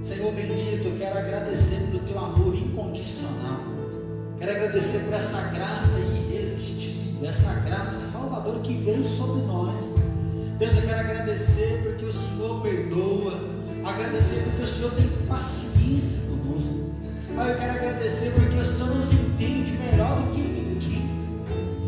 Senhor 0.03 0.33
bendito, 0.33 0.85
eu 0.85 0.97
quero 0.97 1.17
agradecer 1.17 1.79
pelo 1.89 1.99
teu 1.99 2.19
amor 2.19 2.53
incondicional. 2.53 3.61
Quero 4.37 4.51
agradecer 4.51 4.99
por 4.99 5.13
essa 5.13 5.41
graça 5.43 5.97
irresistível, 5.97 7.29
essa 7.29 7.53
graça 7.61 8.01
salvadora 8.01 8.59
que 8.59 8.73
veio 8.73 9.05
sobre 9.05 9.43
nós. 9.43 9.77
Deus, 10.59 10.75
eu 10.75 10.81
quero 10.81 10.99
agradecer 10.99 11.79
porque 11.83 12.03
o 12.03 12.11
Senhor 12.11 12.61
perdoa, 12.61 13.39
agradecer 13.85 14.43
porque 14.43 14.63
o 14.63 14.65
Senhor 14.65 14.91
tem 14.91 15.07
paciência 15.25 16.19
conosco. 16.27 16.91
Pai, 17.33 17.53
eu 17.53 17.57
quero 17.57 17.71
agradecer 17.71 18.33
porque 18.35 18.57
o 18.57 18.65
Senhor 18.65 18.95
nos 18.95 19.13
entende 19.13 19.71
melhor 19.71 20.21
do 20.21 20.31
que 20.31 20.41
ninguém. 20.41 21.09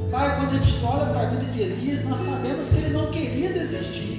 Pai, 0.10 0.40
quando 0.40 0.58
a 0.58 0.64
gente 0.64 0.86
olha 0.86 1.06
para 1.08 1.20
a 1.20 1.26
vida 1.26 1.52
de 1.52 1.62
Elias, 1.62 2.06
nós 2.06 2.26
sabemos 2.26 2.64
que 2.70 2.76
ele 2.78 2.92
não 2.92 3.12
queria 3.12 3.52
desistir, 3.52 4.15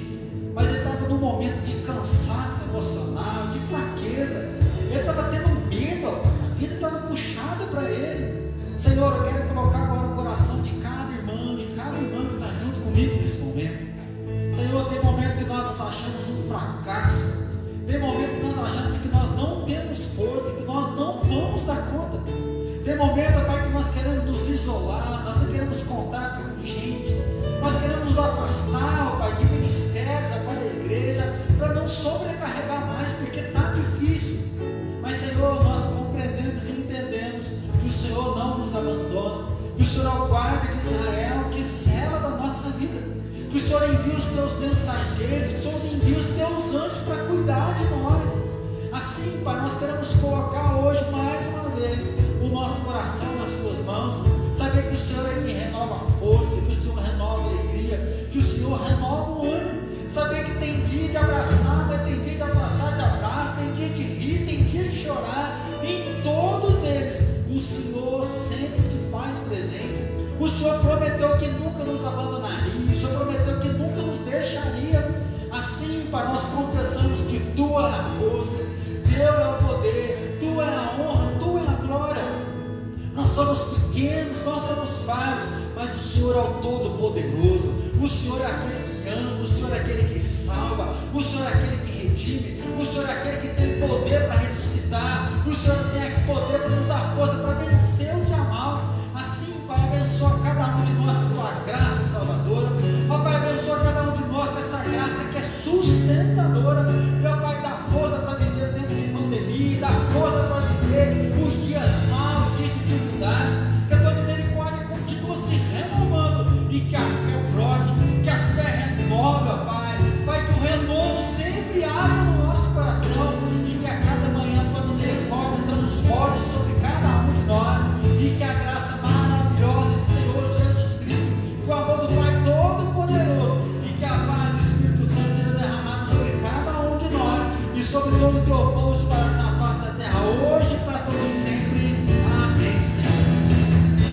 mas 0.57 0.69
ele 0.69 0.79
estava 0.79 1.07
num 1.07 1.19
momento 1.19 1.63
de 1.63 1.73
cansaço 1.85 2.63
emocional, 2.67 3.49
de 3.49 3.59
fraqueza. 3.59 4.49
Ele 4.89 4.99
estava 4.99 5.29
tendo 5.29 5.49
medo, 5.69 6.07
a 6.07 6.55
vida 6.55 6.73
estava 6.73 6.97
puxada 7.07 7.65
para 7.65 7.83
ele. 7.83 8.53
Senhor, 8.79 9.17
eu 9.17 9.31
quero 9.31 9.49
colocar 9.49 9.83
agora 9.83 10.07
o 10.07 10.15
coração 10.15 10.59
de 10.63 10.71
cada 10.81 11.13
irmão, 11.13 11.55
de 11.55 11.67
cada 11.75 11.95
irmã 11.99 12.27
que 12.27 12.37
está 12.37 12.47
junto 12.59 12.79
comigo 12.79 13.21
nesse 13.21 13.37
momento. 13.37 14.55
Senhor, 14.55 14.89
tem 14.89 15.03
momento 15.03 15.37
que 15.37 15.43
nós 15.43 15.79
achamos 15.79 16.27
um 16.27 16.47
fracasso, 16.49 17.33
tem 17.85 17.99
momento 17.99 18.36